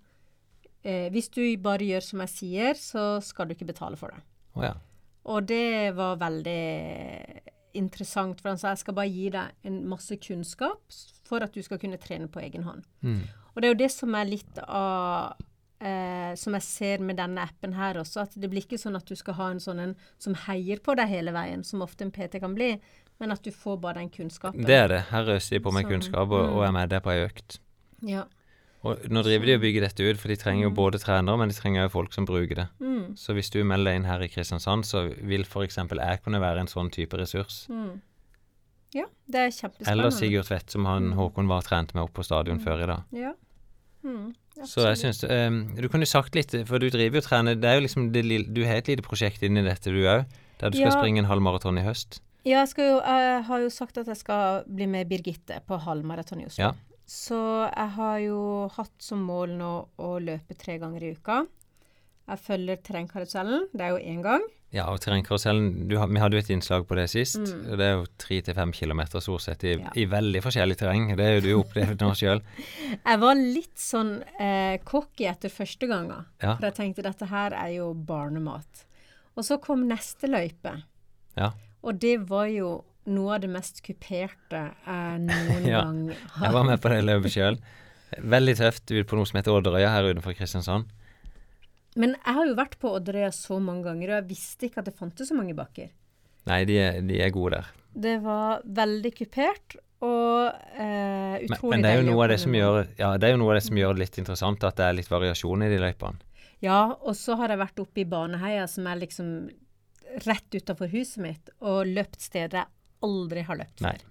[0.83, 4.23] Eh, hvis du bare gjør som jeg sier, så skal du ikke betale for det.
[4.59, 4.73] Å ja.
[5.31, 6.63] Og det var veldig
[7.79, 10.83] interessant, for han sa jeg skal bare gi deg en masse kunnskap
[11.29, 12.83] for at du skal kunne trene på egen hånd.
[13.07, 13.23] Mm.
[13.55, 15.39] Og det er jo det som er litt av
[15.83, 19.05] eh, Som jeg ser med denne appen her også, at det blir ikke sånn at
[19.09, 22.13] du skal ha en sånn en som heier på deg hele veien, som ofte en
[22.15, 22.77] PT kan bli,
[23.21, 24.65] men at du får bare den kunnskapen.
[24.67, 25.01] Det er det.
[25.11, 25.93] Her øser de på med Sånn.
[25.97, 27.59] kunnskap, og, og er med deg på ei økt.
[28.03, 28.25] Ja.
[28.83, 31.49] Og nå driver de og bygger dette ut, for de trenger jo både trenere, men
[31.53, 32.69] de trenger jo folk som bruker det.
[32.83, 35.77] Mm, Så hvis du melder deg inn her i Kristiansand, så vil f.eks.
[35.79, 37.67] jeg kunne være en sånn type ressurs.
[37.71, 38.01] mm.
[38.95, 39.93] ja, det er kjempespennende.
[39.93, 41.15] Eller Sigurd Tvedt, som han Mm.
[41.21, 43.05] Håkon var trent med opp på stadion før i dag.
[43.13, 43.33] Ja.
[44.03, 44.33] Mm,
[44.67, 47.77] Så jeg syns um, Du kunne sagt litt, for du driver jo trener Det er
[47.79, 50.25] jo liksom det, Du har et lite prosjekt inni dette, du òg,
[50.59, 50.97] der du skal Ja.
[50.99, 52.21] springe en halvmaraton i høst.
[52.45, 56.43] Ja, jeg, jo, jeg har jo sagt at jeg skal bli med Birgitte på halvmaraton
[56.43, 56.65] i Oslo.
[56.65, 56.73] Ja.
[57.07, 57.39] Så
[57.71, 61.45] jeg har jo hatt som mål nå å løpe tre ganger i uka.
[62.29, 63.65] Jeg følger terrengkarusellen.
[63.73, 64.45] Det er jo én gang.
[64.73, 67.37] Ja, og terrengkarusellen Vi hadde jo et innslag på det sist.
[67.43, 67.65] Mm.
[67.77, 69.91] Det er jo tre til fem kilometer stort sett i, Ja.
[69.97, 71.11] i veldig forskjellig terreng.
[71.19, 72.41] Det er jo du opplevd nå sjøl.
[73.11, 76.25] Jeg var litt sånn eh, cocky etter første gangen.
[76.41, 76.55] Ja.
[76.57, 78.87] For jeg tenkte dette her er jo barnemat.
[79.37, 80.79] Og så kom neste løype.
[81.37, 81.53] Ja.
[81.83, 86.81] Og det var jo noe av det mest kuperte jeg noen gang Jeg var med
[86.81, 87.57] på det løpet sjøl.
[88.23, 90.87] Veldig tøft ut på noe som heter Odderøya her utenfor Kristiansand.
[92.01, 94.89] Men jeg har jo vært på Odderøya så mange ganger, og jeg visste ikke at
[94.89, 95.91] det fantes så mange bakker.
[96.49, 97.73] Nei, de er, de er gode der.
[97.93, 102.39] Det var veldig kupert og eh, Men, utrolig men det er jo noe av det
[102.43, 104.79] som gjør Ja, det er jo noe av det som gjør det litt interessant, at
[104.81, 106.31] det er litt variasjon i de løypene.
[106.63, 109.29] Ja, og så har jeg vært oppe i Baneheia, som er liksom
[110.27, 112.71] rett utafor huset mitt, og løpt steder jeg
[113.03, 113.95] aldri har løpt Nei.
[113.95, 114.09] før.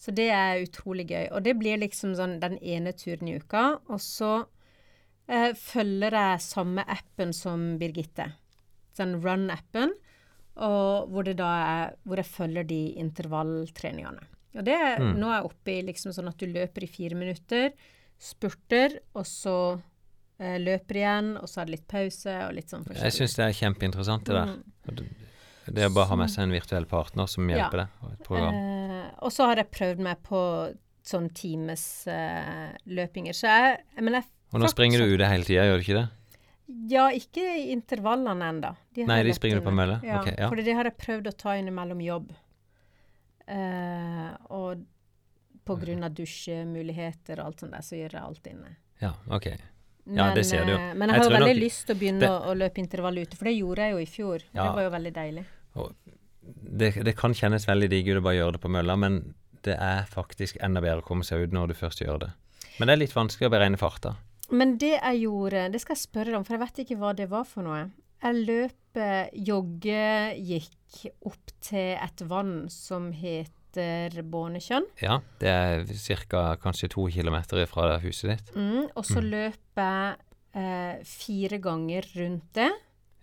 [0.00, 1.26] Så det er utrolig gøy.
[1.36, 3.64] Og det blir liksom sånn den ene turen i uka.
[3.92, 4.30] Og så
[5.54, 8.32] følger jeg samme appen som Birgitte.
[8.98, 9.92] Den Run-appen.
[10.60, 14.26] Og hvor er Hvor jeg følger de intervalltreningene.
[14.58, 15.14] Og det Mm.
[15.20, 17.70] nå er jeg oppe i liksom sånn at du løper i fire minutter,
[18.18, 19.80] spurter, og så
[20.40, 23.04] eh, løper igjen, og så er det litt pause og litt sånn forskjellig.
[23.04, 24.46] Jeg syns det er kjempeinteressant, det der.
[24.46, 24.62] Mm.
[24.96, 27.84] Det- Det å bare ha med seg en virtuell partner som hjelper Ja.
[27.84, 28.54] deg, og et program.
[28.54, 30.74] Eh, og så har jeg prøvd meg på
[31.04, 33.32] sånn times eh, løpinger.
[33.34, 36.08] Så jeg Men jeg Og nå springer du ute hele tida, gjør du ikke det?
[36.90, 38.70] Ja, ikke i intervallene ennå.
[39.06, 39.98] Nei, de springer du på mølle?
[40.06, 40.48] Ja, okay, ja.
[40.50, 42.30] for det har jeg prøvd å ta innimellom jobb.
[43.50, 44.84] Uh, og
[45.66, 48.70] på grunn av dusjemuligheter og alt sånt der, så gjør jeg alt inne.
[49.02, 49.48] Ja, ok.
[50.10, 50.78] Ja, det ser du jo.
[50.78, 53.18] eh, Men jeg, Jeg har veldig nok lyst til å begynne det- å løpe intervall
[53.18, 54.42] ute, for det gjorde jeg jo i fjor.
[54.54, 54.62] Ja.
[54.64, 55.44] Det var jo veldig deilig.
[56.80, 59.76] Det, det kan kjennes veldig digg ut å bare gjøre det på mølla, men det
[59.78, 62.30] er faktisk enda bedre å komme seg ut når du først gjør det.
[62.78, 64.16] Men det er litt vanskelig å beregne farta.
[64.50, 67.12] Men det jeg gjorde, det skal jeg spørre deg om, for jeg vet ikke hva
[67.16, 67.84] det var for noe.
[68.20, 70.00] Jeg løp, eh, jogge,
[70.36, 74.88] gikk opp til et vann som heter Bånekjønn.
[75.00, 75.84] Ja, det er
[76.26, 76.56] ca.
[76.60, 78.54] kanskje to kilometer fra huset ditt.
[78.56, 79.30] Mm, og så Mm.
[79.30, 80.16] løp jeg
[80.52, 82.70] eh, fire ganger rundt det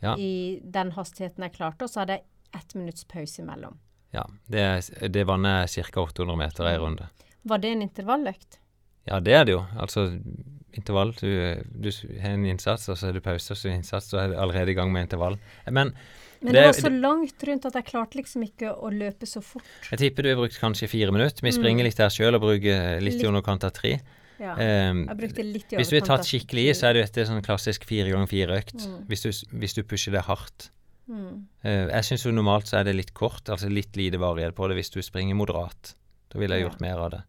[0.02, 0.16] Ja.
[0.16, 2.24] i den hastigheten jeg klarte, og så hadde jeg
[2.56, 3.76] ett minutts pause imellom.
[4.14, 6.02] Ja, det, det vannet er ca.
[6.02, 7.10] 800 meter ei runde.
[7.46, 8.60] Var det en intervalløkt?
[9.06, 9.66] Ja, det er det jo.
[9.78, 10.08] Altså
[10.78, 11.12] intervall.
[11.20, 11.28] Du,
[11.74, 11.90] du
[12.22, 14.72] har en innsats, og så er det pause, og så innsats, så er du allerede
[14.72, 15.38] i gang med intervall.
[15.70, 15.94] Men
[16.40, 19.42] Men Det det, var så langt rundt at jeg klarte liksom ikke å løpe så
[19.42, 19.64] fort.
[19.90, 21.42] jeg tipper du har brukt kanskje fire minutter.
[21.42, 21.58] Vi Mm.
[21.58, 24.00] springer litt der sjøl og bruker litt i underkant av tre.
[24.40, 24.54] Ja.
[24.54, 27.26] Um, Jeg brukte litt i hvis du har tatt skikkelig i, så er det jo
[27.26, 28.76] sånn klassisk fire ganger fire-økt.
[28.86, 29.08] Mm.
[29.10, 30.70] Hvis, du, hvis du pusher det hardt.
[31.10, 34.68] Eh, jeg syns jo normalt så er det litt kort, altså litt lite varighet på
[34.70, 35.96] det hvis du springer moderat.
[36.30, 36.70] Da ville jeg Ja.
[36.70, 37.24] gjort mer av det.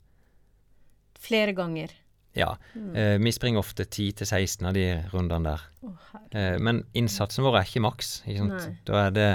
[1.18, 1.88] Flere ganger.
[2.37, 2.53] Ja.
[2.95, 5.64] Eh, vi springer ofte 10-16 av de rundene der.
[5.83, 5.97] Oh.
[6.37, 8.22] Eh, men innsatsen vår er ikke maks.
[8.29, 8.61] Ikke?
[8.87, 9.29] Da er det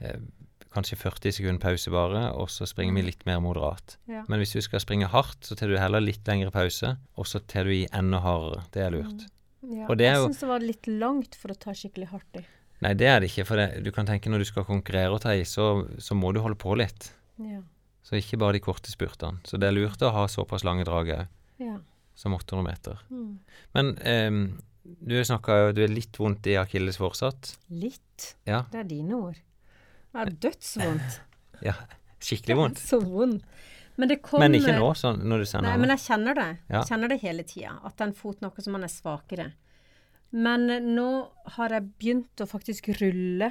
[0.00, 0.20] eh,
[0.72, 3.96] kanskje 40 sekunder pause bare, og så springer vi litt mer moderat.
[4.08, 4.22] Ja.
[4.28, 7.42] Men hvis du skal springe hardt, så tar du heller litt lengre pause, og så
[7.44, 8.62] tar du i enda hardere.
[8.72, 9.26] Det er lurt.
[9.62, 9.86] Ja.
[9.88, 12.40] Og det er jeg jo- syns det var litt langt for å ta skikkelig hardt
[12.40, 12.44] i.
[12.82, 13.44] Nei, det er det ikke.
[13.46, 16.32] For det, du kan tenke når du skal konkurrere og ta i, så, så må
[16.34, 17.12] du holde på litt.
[17.38, 17.60] Ja.
[18.02, 19.38] Så ikke bare de korte spurtene.
[19.46, 21.28] Så det er lurt å ha såpass lange drag òg,
[21.62, 21.76] ja.
[22.14, 23.02] Som 800 meter.
[23.10, 23.38] Mm.
[23.76, 24.42] Men um,
[24.82, 27.54] du snakka jo Du er litt vondt i akilles fortsatt.
[27.70, 28.32] Litt.
[28.48, 28.64] Ja.
[28.72, 29.38] Det er dine ord.
[30.12, 31.20] Det er dødsvondt.
[31.68, 31.76] ja.
[32.22, 32.82] Skikkelig vondt.
[32.82, 33.46] Så vondt.
[34.00, 36.48] Men det kommer Men ikke nå, sånn når du sender Nei, men jeg kjenner det.
[36.70, 36.78] Ja.
[36.78, 37.74] Jeg kjenner det hele tida.
[37.84, 39.50] At den foten noe som man er svakere.
[40.32, 41.08] Men eh, nå
[41.58, 43.50] har jeg begynt å faktisk rulle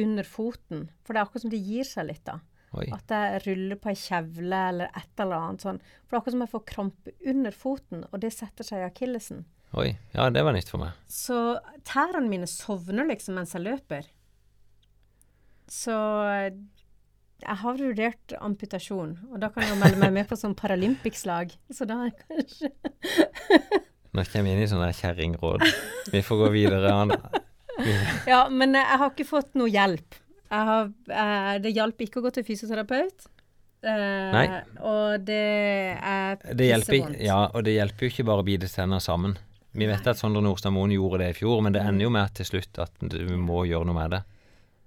[0.00, 0.86] under foten.
[1.04, 2.38] For det er akkurat som det gir seg litt, da.
[2.76, 2.86] Oi.
[2.94, 5.80] At jeg ruller på ei kjevle eller et eller annet sånn.
[5.80, 8.88] For det er akkurat som jeg får krampe under foten, og det setter seg i
[8.88, 9.44] akillesen.
[9.76, 9.90] Oi.
[10.14, 10.96] Ja, det var nytt for meg.
[11.10, 11.58] Så
[11.88, 14.08] tærne mine sovner liksom mens jeg løper.
[15.72, 15.96] Så
[17.42, 21.52] jeg har vurdert amputasjon, og da kan jeg jo melde meg med på sånn Paralympics-lag.
[21.74, 22.70] Så da er kanskje
[24.16, 25.64] Nå kommer vi inn i sånn der kjerringråd.
[26.08, 26.92] Vi får gå videre.
[26.96, 27.10] Han.
[28.24, 30.16] Ja, men jeg har ikke fått noe hjelp.
[30.50, 33.26] Har, eh, det hjalp ikke å gå til fysioterapeut.
[33.86, 34.46] Eh, Nei.
[34.80, 35.42] Og det
[35.96, 37.20] er pissevondt.
[37.22, 39.36] ja, og det hjelper jo ikke bare å bite tenner sammen.
[39.76, 42.32] Vi vet at Sondre Nordstad Moen gjorde det i fjor, men det ender jo med
[42.38, 44.22] til slutt at du må gjøre noe med det.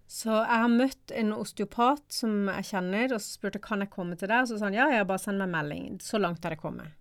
[0.09, 4.17] Så jeg har møtt en osteopat som jeg kjenner, og så spurte kan jeg komme
[4.17, 4.41] til deg.
[4.41, 5.99] Og så sa han ja, ja, bare send meg melding.
[6.01, 6.95] Så langt har jeg kommet.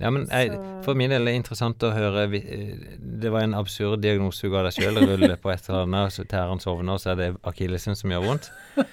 [0.00, 3.54] Ja, men jeg, For min del er det interessant å høre eh, Det var en
[3.54, 4.98] absurd diagnose du ga deg sjøl.
[4.98, 8.28] Rulle på et eller annet, så tæren sovner, og så er det akillesen som gjør
[8.30, 8.52] vondt.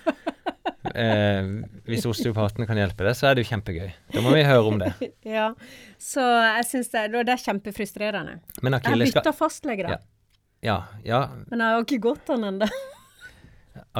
[0.95, 1.45] Eh,
[1.85, 3.91] hvis osteopaten kan hjelpe deg, så er det jo kjempegøy.
[4.13, 4.89] Da må vi høre om det.
[5.37, 5.49] Ja,
[6.01, 8.39] så jeg syns det, det er kjempefrustrerende.
[8.63, 9.99] Men Jeg har akilles bytta fastlege, da.
[9.99, 9.99] Ja.
[10.65, 11.19] Ja, ja
[11.51, 12.67] Men jeg har ikke gått den ennå.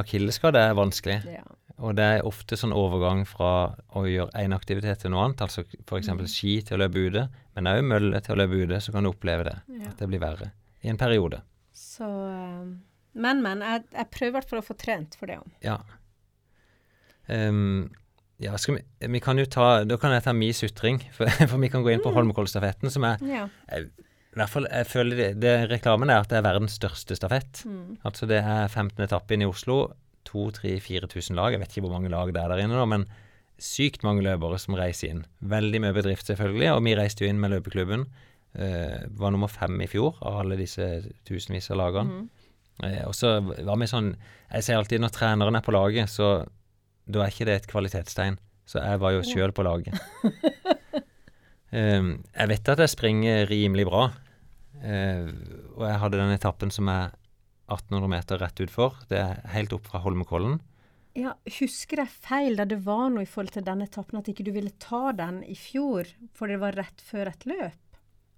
[0.02, 1.20] akillesskade er vanskelig.
[1.30, 1.46] Ja.
[1.80, 3.52] Og det er ofte sånn overgang fra
[3.96, 6.10] å gjøre én aktivitet til noe annet, altså f.eks.
[6.12, 6.26] Mm.
[6.28, 9.14] ski til å løpe ute, men òg mølle til å løpe ute, så kan du
[9.14, 9.56] oppleve det.
[9.78, 9.94] Ja.
[9.94, 10.52] At det blir verre.
[10.84, 11.42] I en periode.
[11.76, 12.68] Så eh,
[13.20, 13.64] Men, men.
[13.66, 15.48] Jeg, jeg prøver i hvert fall å få trent for det òg.
[15.66, 15.80] Ja.
[17.30, 17.90] Um,
[18.40, 18.80] ja, vi,
[19.14, 21.94] vi kan jo ta Da kan jeg ta min sutring, for, for vi kan gå
[21.94, 23.48] inn på Holmenkollstafetten, som er Ja.
[24.30, 27.64] I hvert fall, jeg føler det, det Reklamen er at det er verdens største stafett.
[27.66, 27.98] Mm.
[28.06, 29.88] Altså det er 15 etappe inn i Oslo.
[30.30, 31.54] 2000-4000 lag.
[31.54, 33.06] Jeg vet ikke hvor mange lag det er der inne nå, men
[33.60, 35.24] sykt mange løpere som reiser inn.
[35.44, 36.70] Veldig mye bedrift, selvfølgelig.
[36.74, 38.08] Og vi reiste jo inn med løpeklubben.
[38.50, 40.86] Uh, var nummer fem i fjor av alle disse
[41.28, 42.24] tusenvis av lagene.
[42.84, 46.46] Eh, og så var vi sånn Jeg sier alltid når treneren er på laget, så
[47.10, 48.38] da er ikke det et kvalitetstegn.
[48.70, 49.96] Så jeg var jo sjøl på laget.
[51.70, 54.08] Eh, jeg vet at jeg springer rimelig bra.
[54.82, 55.28] Eh,
[55.76, 57.12] og jeg hadde den etappen som er
[57.70, 58.98] 1800 meter rett utfor.
[59.10, 60.60] Det er helt opp fra Holmenkollen.
[61.16, 61.34] ja.
[61.60, 64.52] Husker jeg feil da det var noe i forhold til denne etappen, at ikke du
[64.56, 66.08] ville ta den i fjor
[66.38, 67.80] fordi det var rett før et løp?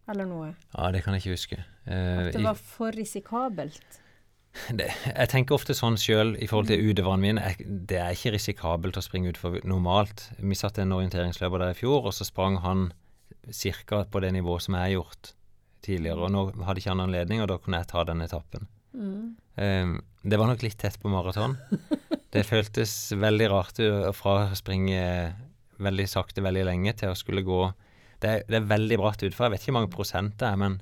[0.10, 0.54] Eller noe?
[0.74, 1.58] Ja, det kan jeg ikke huske.
[1.86, 4.00] Eh, At det var for risikabelt?
[4.80, 7.38] det, jeg tenker ofte sånn sjøl i forhold til utøverne min.
[7.40, 10.26] Jeg, det er ikke risikabelt å springe utfor normalt.
[10.42, 12.90] Vi satt en orienteringsløper der i fjor, og så sprang han
[13.48, 14.02] ca.
[14.12, 15.32] på det nivået som jeg har gjort
[15.86, 16.26] tidligere.
[16.28, 18.68] Og nå hadde ikke han anledning, og da kunne jeg ta den etappen.
[18.96, 21.58] Eh, det var nok litt tett på maraton.
[22.32, 23.80] Det føltes veldig rart
[24.16, 25.02] fra å springe
[25.84, 27.58] veldig sakte veldig lenge til å skulle gå
[28.22, 29.48] Det er, det er veldig bratt utfor.
[29.48, 30.78] Jeg vet ikke hvor mange prosent det er, men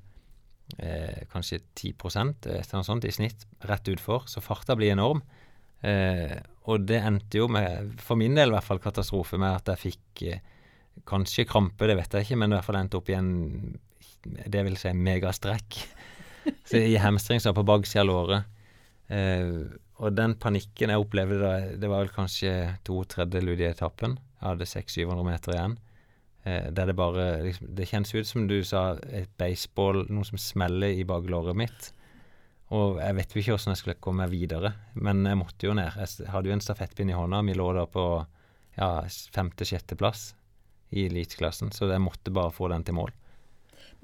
[0.77, 4.27] eh, kanskje 10 et eller noe sånt i snitt rett utfor.
[4.27, 5.23] Så farta blir enorm.
[5.81, 6.35] Eh,
[6.67, 9.83] og det endte jo med, for min del i hvert fall, katastrofe med at jeg
[9.85, 10.43] fikk eh,
[11.07, 13.31] kanskje krampe, det vet jeg ikke, men i hvert fall endte opp i en
[14.27, 15.79] det vil si megastrekk.
[16.69, 18.57] Så I hamstringsår på baksida av låret.
[19.09, 19.51] Eh,
[19.99, 22.51] og den panikken jeg opplevde da Det var vel kanskje
[22.87, 24.17] to tredjedeler ut i etappen.
[24.39, 25.77] Jeg hadde 600-700 meter igjen.
[26.43, 30.39] Eh, der det bare liksom, Det kjennes ut som du sa, et baseball, noe som
[30.39, 31.91] smeller i baklåret mitt.
[32.69, 35.73] Og jeg vet jo ikke hvordan jeg skulle komme meg videre, men jeg måtte jo
[35.73, 35.95] ned.
[35.97, 37.41] Jeg hadde jo en stafettpinn i hånda.
[37.47, 38.03] Vi lå da på
[38.77, 38.89] ja,
[39.33, 40.35] femte-sjetteplass
[40.93, 43.11] i eliteklassen, så jeg måtte bare få den til mål.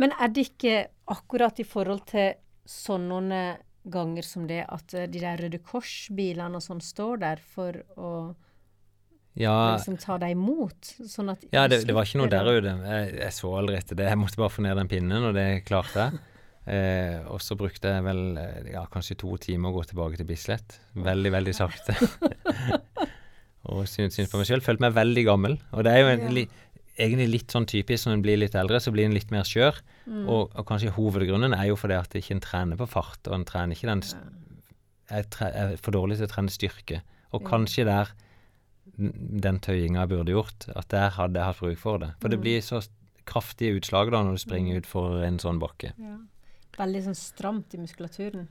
[0.01, 0.79] Men er det ikke
[1.11, 2.33] akkurat i forhold til
[2.67, 3.43] sånne
[3.85, 8.11] ganger som det at eh, de der Røde Kors-bilene og sånn står der for å
[9.37, 10.95] Ja, liksom ta deg imot?
[11.11, 12.71] Sånn at Ja, det, det var ikke noe der ute.
[12.87, 14.07] Jeg, jeg så aldri etter det.
[14.09, 16.23] Jeg måtte bare få ned den pinnen, og det klarte jeg.
[16.65, 20.25] Eh, og så brukte jeg vel eh, ja, kanskje to timer å gå tilbake til
[20.25, 20.79] Bislett.
[20.97, 21.93] Veldig, veldig sakte.
[23.69, 24.63] og syns, syns på meg sjøl.
[24.65, 25.59] Følte meg veldig gammel.
[25.77, 26.47] Og det er jo en, Ja.
[26.97, 29.43] Li, egentlig litt sånn typisk når en blir litt eldre, så blir en litt mer
[29.43, 29.81] skjør.
[30.07, 30.27] Mm.
[30.29, 33.45] Og, og kanskje hovedgrunnen er jo fordi at ikke en trener på fart, og en
[33.45, 34.03] trener ikke den
[35.09, 37.01] er, tre, er for dårlig til å trene styrke.
[37.33, 38.13] Og kanskje der
[38.95, 42.11] den tøyinga jeg burde gjort, at der hadde jeg hatt bruk for det.
[42.21, 42.43] For det Mm.
[42.45, 42.81] blir så
[43.25, 45.91] kraftige utslag da når du springer utfor ut for en sånn bakke.
[45.97, 46.17] Ja.
[46.75, 48.47] Veldig sånn stramt i muskulaturen.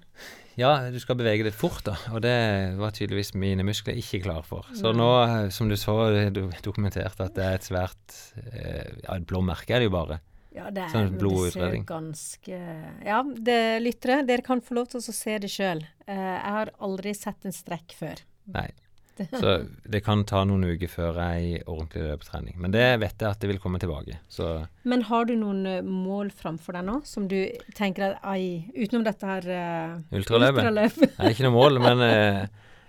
[0.56, 2.34] Ja, du skal bevege deg fort, da, og det
[2.78, 4.68] var tydeligvis mine muskler ikke klar for.
[4.76, 5.96] Så nå, eh, som du så,
[6.30, 9.96] du dokumenterte, dokumentert at det er et svært eh, Ja, et blåmerke er det jo
[9.96, 10.20] bare.
[10.54, 11.82] Ja, det, er, Sånn blodutredning.
[11.88, 12.58] ganske
[13.02, 15.82] Ja, det, lyttere, dere kan få lov til å se det sjøl.
[16.06, 18.22] jeg har aldri sett en strekk før.
[18.54, 18.68] Nei.
[19.14, 19.52] Så
[19.86, 22.56] det kan ta noen uker før jeg er i ordentlig løpetrening.
[22.60, 24.18] Men det vet jeg at det vil komme tilbake.
[24.32, 27.38] Så Men har du noen eh, mål framfor deg nå, som du
[27.78, 32.44] tenker at ai, utenom dette her uh, ultraløpet Det er ikke noe mål, men uh,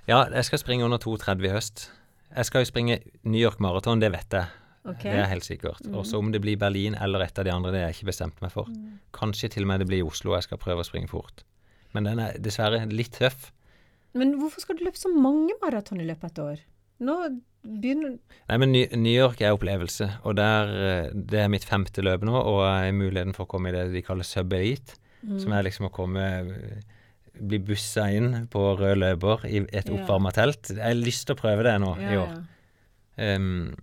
[0.09, 1.87] ja, jeg skal springe under 2,30 i høst.
[2.35, 4.61] Jeg skal jo springe New York Marathon, det vet jeg.
[4.85, 5.09] Okay.
[5.09, 5.81] Det er helt sikkert.
[5.85, 5.97] Mm.
[5.97, 8.41] Også om det blir Berlin eller et av de andre, det har jeg ikke bestemt
[8.43, 8.69] meg for.
[9.17, 11.41] Kanskje til og med det blir Oslo, jeg skal prøve å springe fort.
[11.95, 13.49] Men den er dessverre litt tøff.
[14.15, 16.63] Men hvorfor skal du løpe så mange maraton i løpet av et år?
[17.05, 17.15] Nå
[17.65, 18.13] begynner
[18.47, 22.31] Nei, men New York er opplevelse, og der, eh, det er mitt femte løp nå,
[22.37, 25.39] og jeg har muligheten for å komme i det de kaller sub elite, Mm.
[25.41, 26.81] som er liksom å komme eh,
[27.35, 29.95] Bli bussa inn på rød løper i et Ja.
[29.95, 30.69] oppvarma telt.
[30.69, 32.47] Jeg har lyst til å prøve det nå i ja, år.
[33.17, 33.75] Ehm,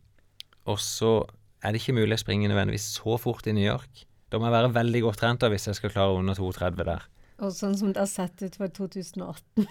[0.67, 1.27] og så
[1.63, 4.07] er det ikke mulig å springe nødvendigvis så fort i New York.
[4.31, 7.03] Da må jeg være veldig godt trent da, hvis jeg skal klare under 2,30 der.
[7.43, 9.67] Og sånn som det har sett ut for 2018.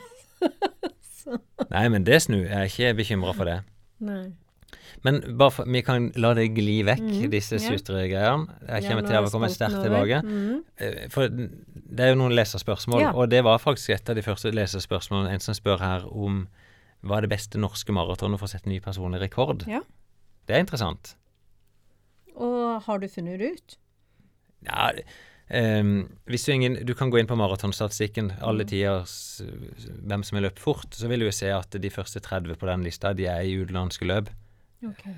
[1.74, 2.44] Nei, men det snur.
[2.44, 3.62] Jeg er ikke bekymra for det.
[4.04, 4.32] Nei.
[5.06, 7.64] Men for, vi kan la det gli vekk, mm, disse ja.
[7.64, 8.58] sutregreiene.
[8.68, 10.20] Jeg kommer ja, til å komme sterkt tilbake.
[10.26, 10.58] Mhm.
[10.82, 13.14] Eh, For det er jo noen leserspørsmål, Ja.
[13.16, 15.34] og det var faktisk et av de første leserspørsmålene.
[15.34, 16.48] En som spør her om
[17.02, 19.66] hva er det beste norske maratonet for å sette ny personlig rekord.
[19.68, 19.82] Ja.
[20.48, 21.16] Det er interessant.
[22.36, 23.78] Og har du funnet det ut?
[24.68, 24.92] Ja,
[25.52, 28.70] ehm, hvis du, ingen, du kan gå inn på maratonstatistikken, alle Mm.
[28.72, 29.14] tiders
[30.08, 32.68] hvem som har løpt fort, så vil du jo se at de første 30 på
[32.68, 34.30] den lista, de er i utenlandske løp.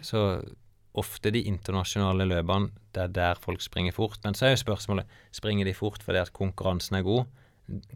[0.02, 0.44] Så
[0.96, 4.20] ofte de internasjonale løpene, det er der folk springer fort.
[4.24, 7.26] Men så er jo spørsmålet, springer de fort fordi at konkurransen er god?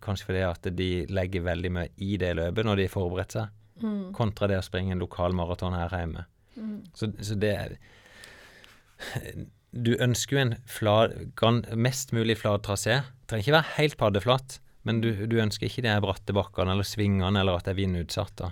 [0.02, 3.48] Kanskje fordi at de legger veldig mye i det løpet når de har forberedt seg,
[3.78, 4.12] Mm.
[4.12, 6.26] kontra det å springe en lokal maraton her hjemme.
[6.58, 6.80] Mm.
[6.96, 7.76] Så, så det er
[9.74, 11.12] Du ønsker jo en flat,
[11.76, 13.02] mest mulig flat trasé.
[13.28, 17.42] Trenger ikke være helt paddeflat, men du, du ønsker ikke de bratte bakkene eller svingene
[17.44, 18.36] eller at det er vindutsatt.
[18.40, 18.52] da.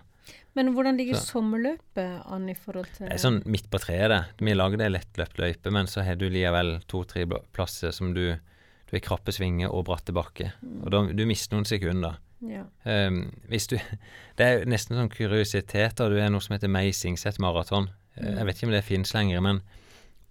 [0.56, 4.10] Men hvordan ligger Så- sommerløpet an i forhold til Det er sånn midt på treet,
[4.10, 4.26] det.
[4.40, 8.38] Vi lager det lettløpt løype, men så har du likevel to-tre plasser som du
[8.86, 10.52] Du har krappe svinger og bratte bakker.
[10.84, 12.18] Og da, du mister noen sekunder.
[12.48, 12.64] ja.
[12.86, 13.78] Um, hvis du
[14.38, 17.90] Det er nesten sånn kuriositet Du er noe som heter Meisingset maraton.
[18.22, 18.38] Mm.
[18.38, 19.62] Jeg vet ikke om det finnes lenger, men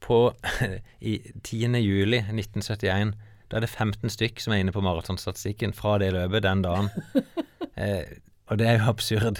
[0.04, 0.20] på
[1.12, 1.80] i 10.
[1.80, 3.16] juli 1971
[3.54, 6.88] da er det 15 stykk som er inne på maratonstatistikken fra det løpet den dagen.
[7.80, 8.16] eh,
[8.50, 9.38] og det er jo absurd.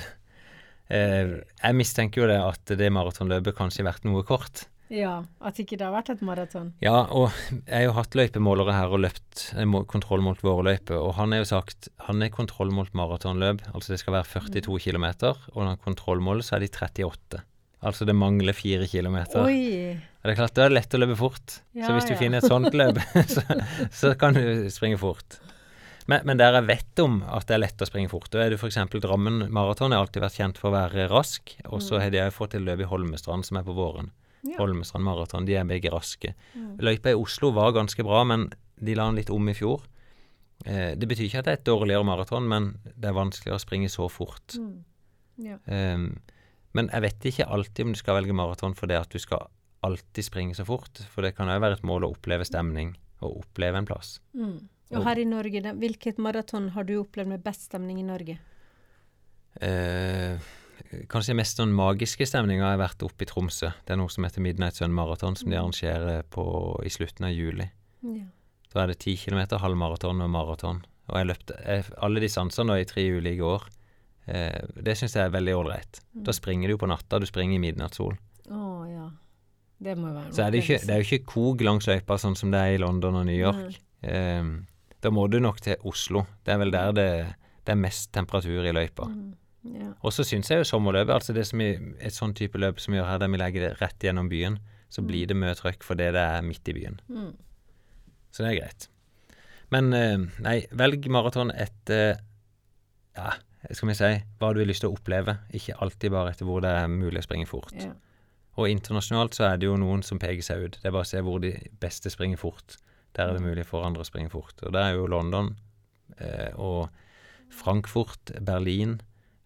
[0.93, 4.67] Eh, jeg mistenker jo det at det maratonløpet kanskje har vært noe kort.
[4.93, 5.17] ja.
[5.41, 6.71] At ikke det har vært et maraton.
[6.85, 11.35] Ja, og jeg har jo hatt løypemålere her og løpt eh, kontrollmålt vårløype, og han
[11.35, 15.75] har jo sagt han er kontrollmålt maratonløp, altså det skal være 42 km, og når
[15.75, 17.43] han kontrollmåler så er de 38.
[17.85, 19.25] Altså det mangler 4 km.
[19.43, 20.14] Oi!
[20.25, 21.59] Det er klart, da er det lett å løpe fort.
[21.77, 22.21] Ja, så hvis du ja.
[22.21, 23.01] finner et sånt løp,
[23.35, 23.43] så,
[23.93, 25.39] så kan du springe fort.
[26.09, 28.53] Men, men der jeg vet om at det er lett å springe fort, da er
[28.53, 28.77] det f.eks.
[29.05, 32.57] Drammen maraton har alltid vært kjent for å være rask, og så har de fått
[32.57, 34.11] et løp i Holmestrand som er på våren.
[34.45, 34.51] Mm.
[34.53, 34.59] Ja.
[34.61, 36.35] Holmestrand maraton, de er begge raske.
[36.53, 36.75] Mm.
[36.85, 39.87] Løypa i Oslo var ganske bra, men de la den litt om i fjor.
[40.65, 43.65] Eh, det betyr ikke at det er et dårligere maraton, men det er vanskeligere å
[43.65, 44.59] springe så fort.
[44.61, 44.77] Mm.
[45.45, 45.61] Ja.
[45.65, 46.09] Eh,
[46.75, 49.49] men jeg vet ikke alltid om du skal velge maraton fordi at du skal
[49.85, 51.03] alltid springe så fort.
[51.13, 54.19] For det kan òg være et mål å oppleve stemning, og oppleve en plass.
[54.37, 54.59] Mm.
[54.95, 58.37] Og her i Norge, da, hvilket maraton har du opplevd med best stemning i Norge?
[59.65, 60.53] Eh,
[61.11, 63.73] kanskje mest sånn magiske stemninga har vært oppe i Tromsø.
[63.87, 66.45] Det er noe som heter Midnight Sun Marathon, som de arrangerer på,
[66.85, 67.69] i slutten av juli.
[68.05, 68.27] Ja.
[68.75, 70.83] Da er det 10 km, halvmaraton og maraton.
[71.09, 73.67] Og jeg løpte jeg, alle de sansene i tre ulike år.
[74.27, 76.01] Eh, det syns jeg er veldig ålreit.
[76.27, 78.17] Da springer du på natta, du springer i midnattssol.
[78.51, 79.11] Oh, ja.
[79.83, 82.19] Det må jo være Så er det, ikke, det er jo ikke kog langs løypa
[82.21, 83.81] sånn som det er i London og New York.
[84.05, 84.51] Eh,
[85.05, 86.25] da må du nok til Oslo.
[86.45, 87.09] Det er vel der det,
[87.67, 89.09] det er mest temperatur i løypa.
[89.11, 89.33] Mm.
[89.75, 89.91] Ja.
[90.05, 91.73] Og så syns jeg jo sommerløpet, altså det som i,
[92.05, 94.59] et sånn type løp som vi gjør her, der vi legger det rett gjennom byen,
[94.93, 97.01] så blir det mye trøkk fordi det er midt i byen.
[97.09, 97.33] Mm.
[98.35, 98.89] Så det er greit.
[99.73, 102.21] Men eh, nei, velg maraton etter
[103.15, 103.33] Ja,
[103.71, 104.11] skal vi si
[104.41, 107.23] hva du har lyst til å oppleve, ikke alltid bare etter hvor det er mulig
[107.23, 107.73] å springe fort.
[107.79, 107.95] Ja.
[108.55, 110.79] Og internasjonalt så er det jo noen som peker seg ut.
[110.79, 112.77] Det er bare å se hvor de beste springer fort.
[113.15, 114.55] Der er det mulig for andre å springe fort.
[114.63, 115.53] Og det er jo London
[116.19, 116.89] eh, og
[117.55, 119.01] Frankfurt, Berlin,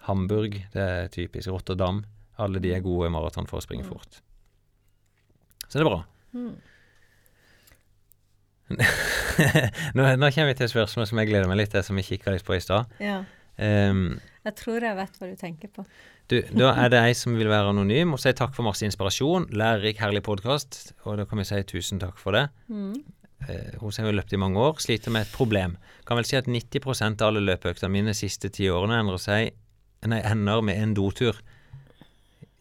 [0.09, 2.03] Hamburg, det er typisk Rotterdam.
[2.41, 4.21] Alle de er gode maraton for å springe fort.
[5.67, 6.03] Så det er bra.
[6.33, 6.55] Mm.
[9.97, 12.05] nå, nå kommer vi til et spørsmål som jeg gleder meg litt til, som vi
[12.07, 12.89] kikka litt på i stad.
[13.03, 13.23] ja.
[13.59, 15.85] Um, Jeg tror jeg vet hva du tenker på.
[16.33, 19.51] du, da er det ei som vil være anonym, og si takk for masse inspirasjon.
[19.53, 20.95] Lærerik, herlig podkast.
[21.05, 22.47] Og da kan vi si tusen takk for det.
[22.73, 22.97] Mm.
[23.47, 25.77] Eh, hun har jo løpt i mange år, sliter med et problem.
[26.09, 29.57] Kan vel si at 90% av alle løpeøktene mine de siste ti årene endrer seg
[30.07, 31.41] Nei, ender med en dotur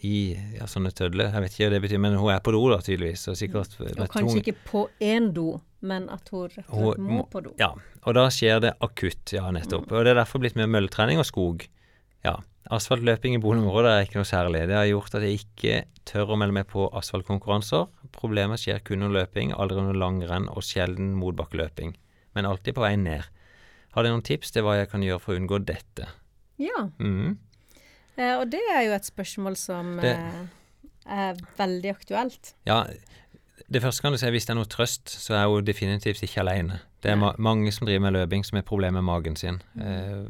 [0.01, 1.29] i ja, sånne tødler.
[1.29, 3.27] Jeg vet ikke hva det betyr, men hun er på do, da, tydeligvis.
[3.29, 7.23] Og sikkert Og kanskje ikke på én do, men at hun rett og slett må
[7.29, 7.53] på do.
[7.61, 7.71] Ja,
[8.01, 9.89] og da skjer det akutt, ja, nettopp.
[9.91, 11.67] Og det er derfor blitt mye mølletrening og skog.
[12.27, 12.35] Ja.
[12.75, 14.65] Asfaltløping i boligområder er ikke noe særlig.
[14.67, 15.77] Det har gjort at jeg ikke
[16.09, 17.85] tør å melde meg på asfaltkonkurranser.
[18.17, 21.93] Problemet skjer kun under løping, aldri under langrenn og sjelden motbakkeløping.
[22.35, 23.23] Men alltid på vei ned.
[23.95, 26.09] Har dere noen tips til hva jeg kan gjøre for å unngå dette?
[26.59, 27.37] Ja, Mm.
[28.17, 30.47] eh, og det er jo et spørsmål som Det- eh,
[31.07, 32.53] er veldig aktuelt.
[32.65, 32.83] Ja,
[33.71, 36.41] det første kan du si, hvis det er noe trøst, så er hun definitivt ikke
[36.43, 36.81] alene.
[37.01, 39.61] Det er ma mange som driver med løping som har problemer med magen sin.
[39.79, 40.27] Eh,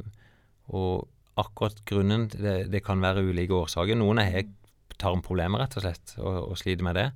[0.69, 3.95] og akkurat grunnen, det, det kan være ulike årsaker.
[3.99, 4.43] Noen har
[4.97, 7.07] tarmproblemer, rett og slett, og, og sliter med det.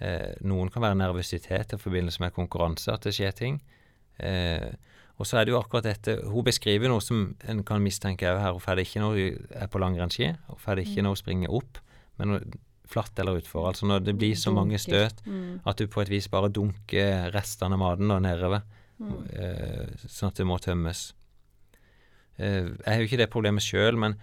[0.00, 3.58] Eh, noen kan være nervøsitet i forbindelse med konkurranse, at det skjer ting.
[4.18, 4.70] Eh,
[5.18, 8.38] og så er det jo akkurat dette Hun beskriver noe som en kan mistenke òg
[8.38, 8.52] her.
[8.54, 11.20] Hun får det ikke når hun er på langrennsski, hun får det ikke når hun
[11.24, 11.80] springer opp,
[12.22, 12.38] men
[12.88, 13.66] flatt eller utfor.
[13.68, 15.60] Altså når det blir så mange støt Mm.
[15.66, 18.62] at du på et vis bare dunker restene av maten da nedover,
[18.98, 19.10] Mm.
[19.34, 21.12] eh, sånn at det må tømmes.
[22.38, 24.16] Eh, jeg har jo ikke det problemet sjøl, men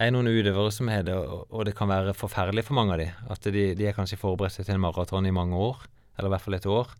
[0.00, 3.02] jeg er noen utøvere som har det, og, det kan være forferdelig for mange av
[3.02, 3.08] de.
[3.30, 5.82] At de, de er kanskje forberedt seg til en maraton i mange år,
[6.18, 6.94] eller i hvert fall et år,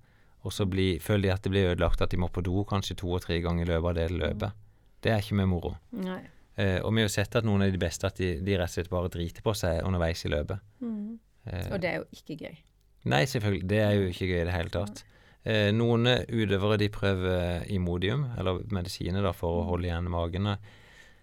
[0.44, 2.96] og så bli, føler de at det blir ødelagt, at de må på do kanskje
[3.00, 4.60] to og tre ganger i løpet av det løpet.
[5.00, 5.74] Det er ikke med moro.
[5.96, 6.20] Nei.
[6.60, 8.68] Eh, og vi har jo sett at noen av de beste at de, de rett
[8.68, 10.60] og slett bare driter på seg underveis i løpet.
[10.84, 11.18] Mm.
[11.46, 12.58] Eh, Og det er jo ikke gøy.
[13.08, 13.68] Nei, selvfølgelig.
[13.70, 15.04] Det er jo ikke gøy i det hele tatt.
[15.44, 20.50] Eh, noen utøvere de prøver Imodium, eller medisiner, da, for å holde igjen magen.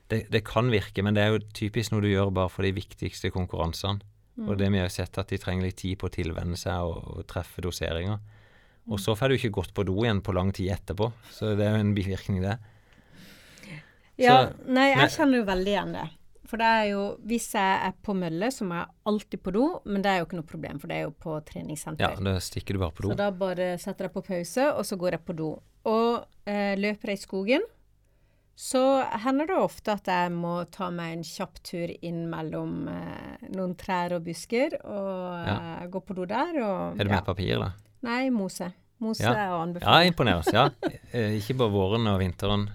[0.09, 2.74] Det, det kan virke, men det er jo typisk noe du gjør bare for de
[2.78, 4.01] viktigste konkurransene.
[4.38, 4.47] Mm.
[4.47, 6.97] Og det vi har sett, at de trenger litt tid på å tilvenne seg og,
[7.18, 8.20] og treffe doseringer.
[8.88, 11.65] Og så får du ikke gått på do igjen på lang tid etterpå, så det
[11.65, 12.55] er jo en bivirkning, det.
[14.18, 16.05] Ja, Så- nei, jeg kjenner jo veldig igjen det.
[16.48, 19.66] For det er jo, hvis jeg er på mølle, så må jeg alltid på do,
[19.86, 21.34] men det er jo ikke noe problem, for det er jo på
[22.00, 23.10] Ja, da stikker du bare på do.
[23.12, 25.50] Så da bare setter jeg på pause, og så går jeg på do.
[25.86, 27.62] Og eh, løper jeg i skogen,
[28.58, 33.43] så hender det ofte at jeg må ta meg en kjapp tur inn mellom eh,
[33.54, 35.58] noen trær og busker, og Ja.
[35.84, 36.58] eh, gå på do der.
[36.64, 37.22] Og, Er det ja.
[37.22, 37.72] papir, da?
[38.08, 38.72] Nei, mose.
[39.00, 39.34] Mose Ja.
[39.34, 40.08] er å Ja, anbefale.
[40.10, 40.54] imponerende.
[40.54, 40.70] Ja.
[41.14, 42.70] Eh, ikke bare våren og vinteren.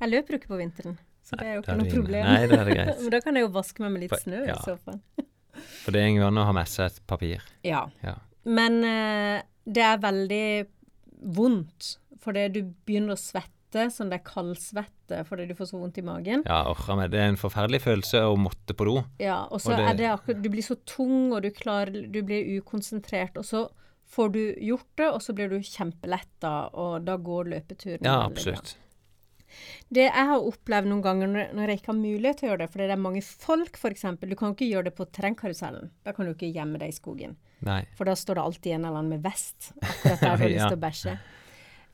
[0.00, 0.98] Jeg løper jo ikke på vinteren,
[1.28, 2.24] så det er jo ikke noe problem.
[2.24, 3.00] Nei, det er det greit.
[3.04, 4.54] Men da kan jeg jo vaske meg med litt snø ja.
[4.54, 5.02] i så fall.
[5.82, 7.44] For det er ingen vann å ha med seg et papir.
[7.66, 7.84] Ja.
[8.04, 8.14] Ja.
[8.48, 10.48] Men eh, det er veldig
[11.36, 16.00] vondt, fordi du begynner å svette, sånn det er kaldsvette fordi du får så vondt
[16.00, 16.46] i magen.
[16.48, 17.10] Ja, orra meg.
[17.12, 18.96] Det er en forferdelig følelse å måtte på do.
[19.20, 22.08] Ja, og så Og det- er det akkurat Du blir så tung, og du klarer
[22.10, 23.68] Du blir ukonsentrert, og så
[24.08, 28.54] får du gjort det, og så blir du kjempeletta, og da går løpeturen Ja, veldig
[28.54, 28.87] bra.
[29.88, 32.70] Det jeg har opplevd noen ganger når, jeg ikke har mulighet til å gjøre det,
[32.72, 34.04] fordi det er mange folk, f.eks.
[34.20, 35.90] Du kan ikke gjøre det på terrengkarusellen.
[36.04, 37.36] Da kan du ikke gjemme deg i skogen.
[37.66, 37.80] Nei.
[37.98, 40.68] For da står det alltid en eller annen med vest akkurat der du har lyst
[40.68, 41.18] til å bæsje.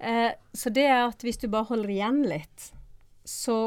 [0.05, 2.70] Eh, så det er at hvis du bare holder igjen litt,
[3.24, 3.59] så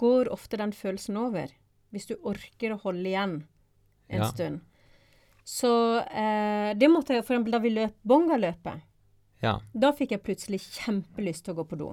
[0.00, 1.50] går ofte den følelsen over.
[1.92, 3.34] Hvis du orker å holde igjen
[4.08, 4.28] en Ja.
[4.30, 4.60] stund.
[5.44, 5.68] Så
[6.06, 8.82] eh, det måtte jeg for eksempel da vi løp bongaløpet.
[9.42, 9.56] Ja.
[9.74, 11.88] Da fikk jeg plutselig kjempelyst til å gå på do.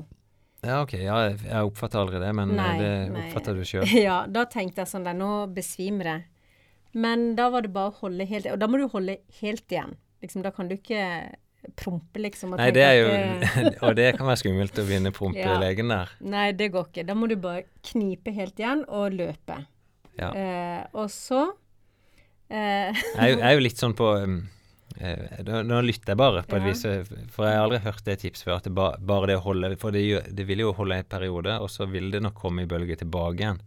[0.65, 0.93] Ja, ok.
[0.99, 3.25] Ja, jeg oppfatter aldri det, men Nei, det det nei.
[3.29, 3.85] oppfatter du sjøl.
[4.07, 6.25] Ja, da tenkte jeg sånn der, nå besvimer jeg.
[6.99, 9.91] Men da var det bare å holde helt Og da må du holde helt igjen.
[10.23, 11.03] Liksom, da kan du ikke
[11.77, 12.55] prompe, liksom.
[12.57, 13.09] Nei, det er jo
[13.85, 16.09] Og det kan være skummelt å begynne å prompe legen der.
[16.25, 17.05] Nei, det går ikke.
[17.07, 19.59] Da må du bare knipe helt igjen og løpe.
[20.19, 20.31] Ja.
[20.33, 21.43] Eh, og så
[22.49, 24.58] eh, Jeg er jo- jeg er jo litt sånn på um, eh,
[24.99, 26.67] nå, nå lytter jeg bare, på et Ja.
[26.67, 26.83] vis.
[26.85, 28.57] eh, For jeg har aldri hørt det tipset før.
[28.57, 31.59] At det ba, bare det å holde For det, det vil jo holde en periode,
[31.61, 33.61] og så vil det nok komme i bølger tilbake igjen.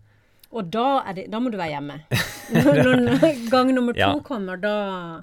[0.53, 2.01] Og da, det, da må du være hjemme.
[2.53, 4.13] Når, når gang nummer to Ja.
[4.21, 5.23] kommer, da,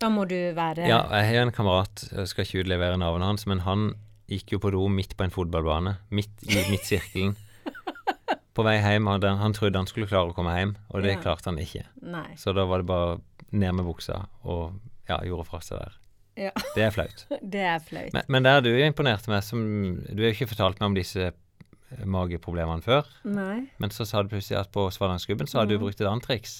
[0.00, 3.46] da må du være Ja, jeg har en kamerat, jeg skal ikke utlevere navnet hans,
[3.46, 3.92] men han
[4.28, 7.36] gikk jo på do midt på en fotballbane, midt i midtsirkelen.
[8.56, 11.12] På vei hjem hadde han, han trodde han skulle klare å komme hjem, og det
[11.14, 11.20] Ja.
[11.22, 11.84] klarte han ikke.
[12.02, 12.34] Nei.
[12.40, 13.18] Så da var det bare
[13.52, 14.72] ned med buksa og
[15.08, 15.96] ja, gjorde fra seg der.
[16.36, 16.52] Ja.
[16.76, 17.24] Det er flaut.
[17.56, 18.12] Det er flaut.
[18.12, 19.60] Men, men der du imponerte meg som
[20.10, 23.62] Du har jo ikke fortalt meg om disse eh, mageproblemene før, Nei.
[23.80, 26.58] men så sa du plutselig at på Svalandsgubben så hadde du brukt et annet triks.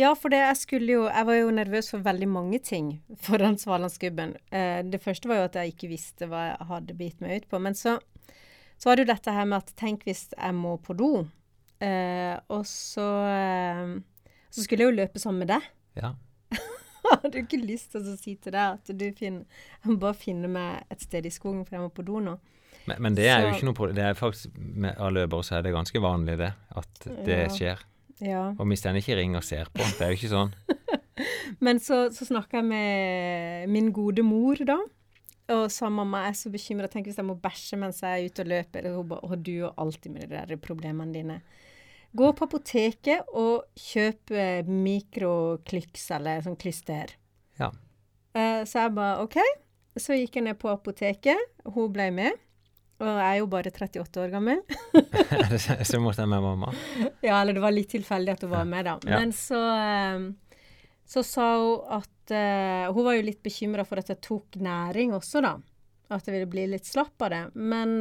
[0.00, 3.58] Ja, for det jeg skulle jo Jeg var jo nervøs for veldig mange ting foran
[3.60, 4.34] Svalandsgubben.
[4.50, 7.48] Eh, det første var jo at jeg ikke visste hva jeg hadde bitt meg ut
[7.52, 7.60] på.
[7.62, 7.98] Men så,
[8.80, 11.12] så var det jo dette her med at tenk hvis jeg må på do.
[11.82, 13.94] Eh, og så eh,
[14.50, 15.70] Så skulle jeg jo løpe sammen med deg.
[16.00, 16.14] Ja.
[17.22, 20.82] Hadde jo ikke lyst til å si til deg at du finner bare finne meg
[20.92, 22.36] et sted i skogen, for jeg må på do nå.
[22.88, 23.94] Men, men det er jo ikke noe problem.
[23.94, 26.48] Det er faktisk Med løpere så er det ganske vanlig, det.
[26.74, 27.50] At det Ja.
[27.54, 27.84] skjer.
[28.22, 28.42] Ja.
[28.56, 30.50] Og hvis den ikke ringer og ser på, det er jo ikke sånn.
[31.64, 34.78] Men så, så snakka jeg med min gode mor, da.
[35.52, 36.88] Og sa mamma jeg er så bekymra.
[36.90, 38.86] Tenk hvis jeg må bæsje mens jeg er ute og løper.
[38.90, 41.40] Og hun bare «Å, du er alltid med de der problemene dine.
[42.12, 47.14] Gå på apoteket og kjøp eh, mikroklyks eller sånn klyster.
[47.60, 47.70] Ja.
[48.36, 49.38] Eh, så jeg bare OK.
[49.96, 51.40] Så gikk jeg ned på apoteket.
[51.64, 52.36] Hun ble med.
[53.02, 54.60] Og jeg er jo bare 38 år gammel.
[55.88, 56.72] så måtte jeg med mamma.
[57.26, 58.98] Ja, eller det var litt tilfeldig at hun var med, da.
[59.08, 59.18] Ja.
[59.18, 60.68] Men så, eh,
[61.08, 65.16] så sa hun at eh, Hun var jo litt bekymra for at jeg tok næring
[65.16, 65.56] også, da.
[66.12, 67.44] At jeg ville bli litt slapp av det.
[67.56, 67.96] Men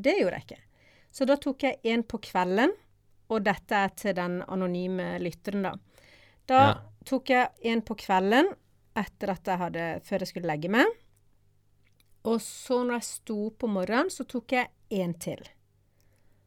[0.00, 0.62] det gjorde jeg ikke.
[1.12, 2.72] Så da tok jeg en på kvelden,
[3.32, 5.74] og dette er til den anonyme lytteren, da.
[6.46, 6.74] Da Ja.
[7.08, 8.52] tok jeg en på kvelden
[8.96, 10.86] etter at jeg hadde, før jeg skulle legge meg.
[12.24, 15.40] Og så når jeg sto opp om morgenen, så tok jeg en til.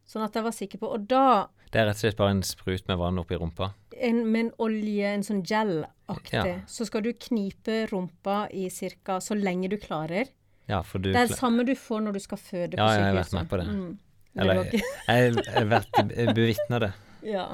[0.07, 2.43] Sånn at jeg var sikker på Og da Det er rett og slett bare en
[2.45, 3.71] sprut med vann oppi rumpa.
[3.97, 6.59] en, med en olje, en sånn gel-aktig, Ja.
[6.67, 10.27] så skal du knipe rumpa i cirka så lenge du klarer.
[10.67, 12.87] Ja, for du Det er det samme du får når du skal føde på Ja,
[12.87, 12.99] sykehuset.
[12.99, 13.67] jeg har vært med på det.
[13.67, 13.99] Mm.
[14.35, 15.99] Eller jeg har vært
[16.35, 16.91] bevitna det.
[17.23, 17.45] ja.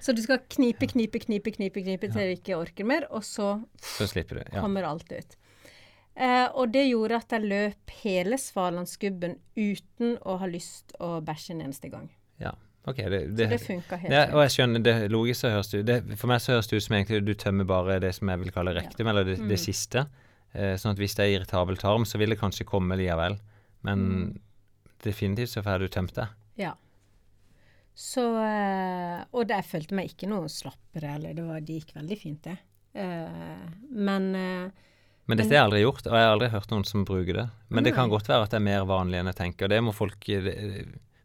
[0.00, 3.62] Så du skal knipe, knipe, knipe, knipe, knipe til du ikke orker mer, og så
[3.82, 4.44] Så slipper du.
[4.52, 4.60] Ja.
[4.62, 5.36] kommer alt ut.
[6.16, 11.50] Eh, og det gjorde at jeg løp hele Svalandsgubben uten å ha lyst å bæsje
[11.56, 12.08] en eneste gang.
[12.40, 12.52] ja.
[12.86, 15.70] Ok, det, Så det, det funka helt det, og jeg skjønner, det logisk så høres
[15.72, 18.12] det ut det, For meg så høres det ut som egentlig du tømmer bare det
[18.14, 19.48] som jeg vil kalle rektum, eller det, Mm.
[19.50, 20.04] det siste.
[20.54, 23.40] Eh, sånn at hvis det er irritabel tarm, så vil det kanskje komme likevel.
[23.82, 24.38] Men Mm.
[25.06, 26.26] Definitivt så får du tømt det.
[26.60, 26.74] Ja.
[27.96, 31.94] Så eh, Og det, jeg følte meg ikke noe slappere, eller det, var, det gikk
[31.96, 32.56] veldig fint, det.
[32.96, 34.66] Eh, men eh,
[35.26, 37.46] Men dette jeg aldri gjort, og jeg har aldri hørt noen som bruker det.
[37.72, 39.66] Men det kan godt være at det er mer vanlig enn jeg tenker.
[39.66, 40.28] Og Det må folk,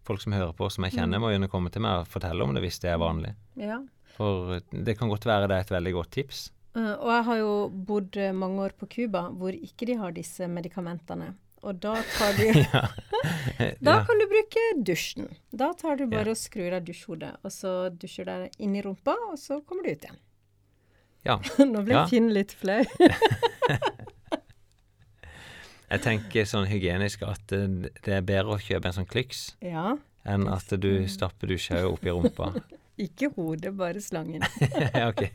[0.07, 1.21] folk som hører på, som jeg kjenner, Mm.
[1.21, 3.36] må gjerne komme til meg og fortelle om det hvis det er vanlig.
[3.57, 3.82] ja.
[4.11, 6.39] For det kan godt være det er et veldig godt tips.
[6.75, 11.29] Og jeg har jo bodd mange år på Cuba hvor ikke de har disse medikamentene.
[11.62, 12.47] Og da tar du
[13.86, 14.03] Da Ja.
[14.07, 15.28] kan du bruke dusjen.
[15.53, 16.32] Da tar du bare Ja.
[16.34, 19.91] og skrur av dusjhodet, og så dusjer du inn i rumpa, og så kommer du
[19.93, 20.20] ut igjen.
[21.26, 21.38] Ja.
[21.74, 22.01] Nå ble.
[22.09, 22.82] Finn litt flau.
[25.91, 29.09] Jeg tenker sånn hygienisk at det er bedre å kjøpe en sånn
[29.62, 29.97] ja.
[30.24, 32.53] enn at du stapper dusja opp i rumpa.
[32.97, 34.41] Ikke hodet, bare slangen.
[34.95, 35.28] ja, ok.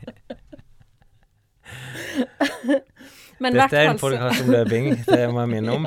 [3.43, 5.85] Men Dette er en podkast om løping, det må jeg minne om.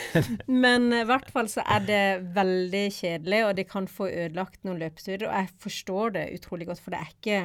[0.64, 2.02] Men i hvert fall så er det
[2.36, 5.26] veldig kjedelig, og det kan få ødelagt noen løpeturer.
[5.26, 7.38] Og jeg forstår det utrolig godt, for det er ikke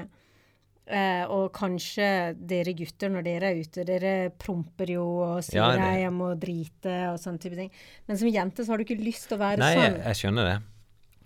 [0.90, 2.10] eh, Og kanskje
[2.50, 6.30] dere gutter, når dere er ute, dere promper jo og sier Ja, det- jeg må
[6.40, 7.72] drite og sånne type ting.
[8.08, 10.22] Men som jente så har du ikke lyst til å være Nei, jeg, Nei, jeg
[10.22, 10.58] skjønner det.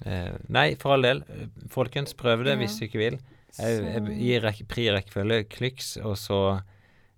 [0.06, 1.24] Eh, nei, for all del.
[1.72, 2.60] Folkens, prøv det Ja.
[2.64, 3.20] hvis du ikke vil.
[3.60, 6.40] Jeg, jeg gir rekk, pri rekkefølge klyks, og så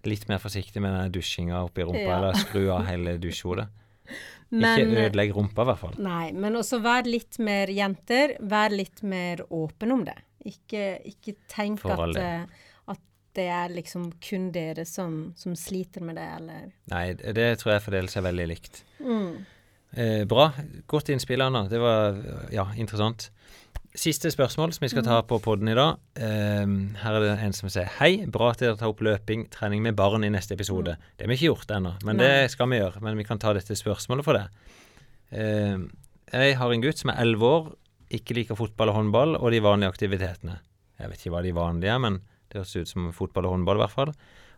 [0.09, 2.17] litt mer forsiktig med den dusjinga oppi rumpa, Ja.
[2.19, 3.67] eller skru av hele dusjhodet.
[4.51, 5.95] Men- ikke ødelegg rumpa, i hvert fall.
[5.97, 8.35] Nei, men også vær litt mer jenter.
[8.41, 10.15] Vær litt mer åpen om det.
[10.45, 12.45] Ikke, ikke tenk at, eh,
[12.93, 12.99] at
[13.33, 17.81] det er liksom kun dere som, som sliter med det, eller Nei, det tror jeg
[17.87, 18.83] fordeler seg veldig likt.
[19.01, 19.45] mm.
[19.95, 20.49] Eh, bra.
[20.91, 21.61] Godt innspill, Anna.
[21.71, 22.17] Det var
[22.51, 23.29] ja, interessant.
[23.95, 25.99] Siste spørsmål som vi skal ta på podden i dag.
[26.19, 29.85] Um, her er det en som sier Hei, bra at dere tar opp løping, trening
[29.85, 30.97] med barn i neste episode.
[31.15, 32.25] Det har vi ikke gjort ennå, men Nei.
[32.27, 32.99] det skal vi gjøre.
[33.05, 34.45] Men vi kan ta dette spørsmålet for det.
[35.31, 35.85] Um,
[36.27, 37.69] jeg har en gutt som er 11 år,
[38.19, 40.57] ikke liker fotball og håndball og de vanlige aktivitetene.
[40.99, 42.19] Jeg vet ikke hva de vanlige er, men
[42.51, 44.13] det høres ut som fotball og håndball i hvert fall.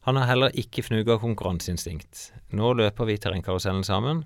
[0.10, 2.32] Han har heller ikke fnugg av konkurranseinstinkt.
[2.58, 4.26] Nå løper vi terrengkarusellen sammen,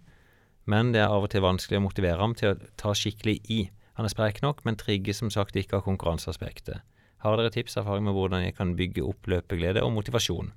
[0.71, 3.61] men det er av og til vanskelig å motivere ham til å ta skikkelig i.
[4.01, 6.81] Han er sprek nok, men trigger som sagt ikke av konkurranseaspektet.
[7.21, 10.47] Har dere tips og erfaring med hvordan jeg kan bygge opp løpeglede og motivasjon?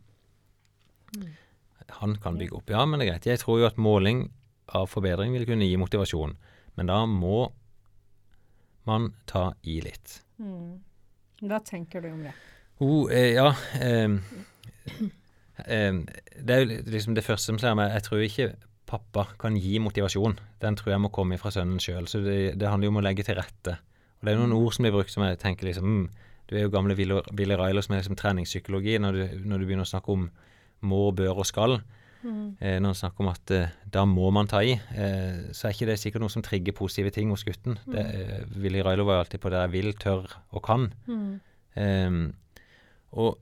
[1.98, 3.28] Han kan bygge opp, ja, men det er greit.
[3.28, 4.30] Jeg tror jo at måling
[4.72, 6.32] av forbedring vil kunne gi motivasjon,
[6.80, 7.50] men da må
[8.88, 10.22] man ta i litt.
[10.40, 10.80] Mm.
[11.44, 12.32] Hva tenker du om det?
[12.80, 14.16] Oh, eh, ja eh,
[15.68, 16.00] eh,
[16.40, 17.92] Det er jo liksom det første som slår meg.
[17.92, 18.48] Jeg tror ikke
[18.94, 20.38] pappa kan gi motivasjon.
[20.62, 22.08] Den tror jeg må komme fra sønnen sjøl.
[22.10, 23.76] Så det, det, handler jo om å legge til rette.
[24.18, 26.06] Og det er noen ord som blir brukt som jeg tenker liksom mm,
[26.48, 29.86] Du er jo gamle Willy Ryler som er liksom treningspsykologi når du, når du begynner
[29.86, 30.26] å snakke om
[30.84, 31.78] må, bør og skal.
[32.24, 32.56] Mm.
[32.60, 35.76] Eh, når han snakker om at eh, da må man ta i, eh, så er
[35.76, 37.78] ikke det sikkert noe som trigger positive ting hos gutten.
[37.84, 37.94] Mm.
[37.96, 40.90] Det, eh, Willy Railo var jo alltid på det jeg vil, tør og kan.
[41.08, 41.32] Mm.
[41.74, 42.20] Um,
[43.18, 43.40] og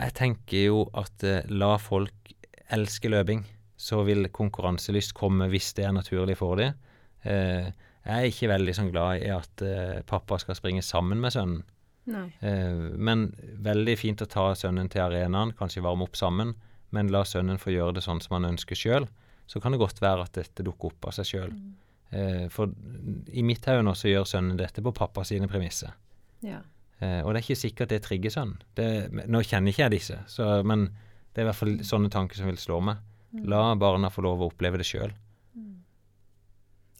[0.00, 2.32] jeg tenker jo at eh, la folk
[2.72, 3.44] elske løping,
[3.80, 6.76] så vil konkurranselyst komme hvis det er naturlig for dem.
[7.24, 7.70] Eh,
[8.00, 9.62] jeg er ikke veldig sånn glad i at
[10.08, 11.66] pappa skal springe sammen med sønnen.
[12.96, 13.26] men
[13.60, 16.54] veldig fint å ta sønnen til arenaen, kanskje varme opp sammen
[16.90, 19.06] men la sønnen få gjøre det sånn som han ønsker sjøl,
[19.50, 21.54] så kan det godt være at dette dukker opp av seg sjøl.
[21.54, 21.70] Mm.
[22.10, 22.70] Eh, for
[23.30, 25.94] i mitt hode nå så gjør sønnen dette på pappa sine premisser.
[26.46, 26.60] Ja.
[26.98, 28.58] Eh, og det er ikke sikkert det trigger sønnen.
[29.30, 30.88] nå kjenner ikke jeg disse, så, men
[31.30, 33.02] det er i hvert fall sånne tanker som vil slå meg.
[33.30, 33.44] Mm.
[33.52, 35.12] La barna få lov å oppleve det sjøl.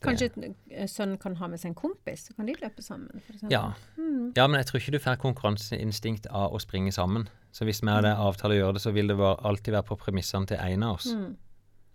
[0.01, 3.20] Kanskje eh, sønnen kan ha med seg en kompis, så kan de løpe sammen?
[3.26, 3.74] For ja.
[3.99, 4.33] Mm.
[4.37, 7.28] ja, men jeg tror ikke du får konkurranseinstinkt av å springe sammen.
[7.53, 10.49] Så hvis vi hadde avtale å gjøre det, så vil det alltid være på premissene
[10.49, 11.11] til en av oss.
[11.12, 11.35] Mm.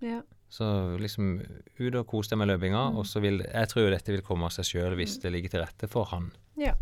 [0.05, 0.19] Ja.
[0.53, 0.67] Så
[1.01, 1.39] liksom
[1.79, 2.99] ut og kos deg med løpinga, mm.
[3.01, 5.21] og så vil Jeg tror jo dette vil komme av seg sjøl hvis mm.
[5.23, 6.29] det ligger til rette for han.
[6.61, 6.75] Ja.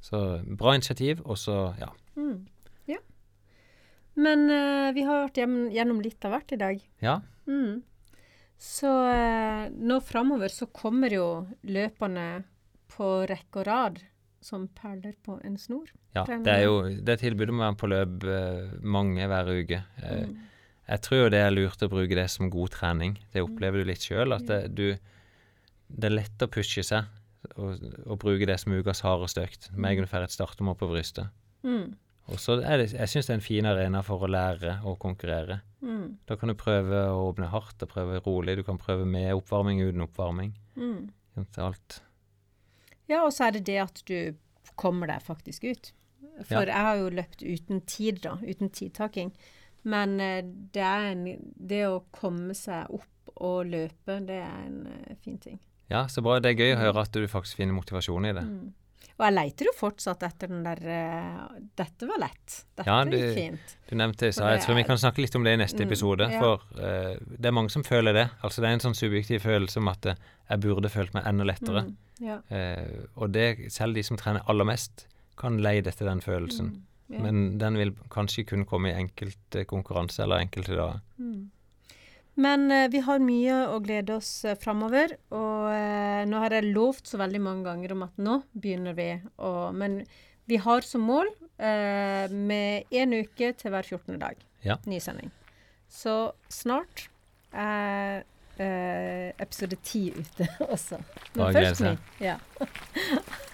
[0.00, 1.90] Så bra initiativ, og så ja.
[4.16, 4.22] Mm.
[4.24, 5.40] Men uh, vi har vært
[5.74, 6.82] gjennom litt av hvert i dag.
[7.04, 7.20] Ja.
[7.46, 7.82] Mm.
[8.60, 11.26] Så uh, nå framover så kommer jo
[11.62, 12.44] løperne
[12.90, 14.00] på rekke og rad
[14.44, 15.90] som perler på en snor.
[16.16, 19.82] Ja, det er jo det tilbudet å være på løp uh, mange hver uke.
[20.00, 20.36] Mm.
[20.90, 23.14] Jeg tror jo det er lurt å bruke det som god trening.
[23.30, 24.34] Det opplever du litt sjøl.
[24.34, 24.88] At det, du,
[25.86, 27.06] det er lett å pushe seg
[27.54, 29.68] og, og bruke det som ukas hardeste økt.
[29.76, 31.30] Med en gang du får et startnummer på brystet.
[31.62, 31.94] Mm.
[32.30, 34.94] Og så er det, Jeg syns det er en fin arena for å lære å
[35.00, 35.60] konkurrere.
[35.82, 36.18] Mm.
[36.28, 38.58] Da kan du prøve å åpne hardt og prøve rolig.
[38.60, 40.52] Du kan prøve med oppvarming uten oppvarming.
[40.76, 41.10] Mm.
[41.58, 42.02] Alt.
[43.10, 44.36] Ja, og så er det det at du
[44.78, 45.92] kommer deg faktisk ut.
[46.46, 46.72] For ja.
[46.72, 48.36] jeg har jo løpt uten tid, da.
[48.44, 49.32] Uten tidtaking.
[49.82, 51.24] Men eh, det, en,
[51.56, 55.60] det å komme seg opp og løpe, det er en uh, fin ting.
[55.90, 56.38] Ja, så bra.
[56.42, 58.44] Det er gøy å høre at du faktisk finner motivasjon i det.
[58.46, 58.66] Mm.
[59.20, 62.54] Og jeg leiter jo fortsatt etter den der uh, Dette var lett.
[62.72, 63.74] Dette ja, du, gikk fint.
[63.90, 66.28] Du nevnte så jeg tror vi kan snakke litt om det i neste mm, episode.
[66.32, 66.40] Ja.
[66.40, 68.26] For uh, det er mange som føler det.
[68.40, 71.46] Altså Det er en sånn subjektiv følelse om at uh, jeg burde følt meg enda
[71.52, 71.84] lettere.
[71.86, 72.40] Mm, ja.
[73.16, 75.06] og det, selv de som trener aller mest,
[75.40, 76.72] kan leie etter den følelsen.
[76.74, 77.20] Mm, ja.
[77.22, 80.98] Men den vil kanskje kun komme i enkelte konkurranse eller enkelte dager.
[82.34, 85.16] Men eh, vi har mye å glede oss eh, framover.
[85.34, 89.10] Og eh, nå har jeg lovt så veldig mange ganger om at nå begynner vi.
[89.42, 90.02] å men
[90.50, 91.28] vi har som mål
[91.58, 94.18] eh, med én uke til hver 14.
[94.18, 94.40] dag.
[94.66, 94.78] Ja.
[94.86, 95.30] Ny sending.
[95.90, 97.08] Så snart
[97.50, 98.24] er
[98.58, 100.98] eh, episode 10 ute også.
[101.34, 101.94] Men først ny.
[102.22, 102.38] Ja.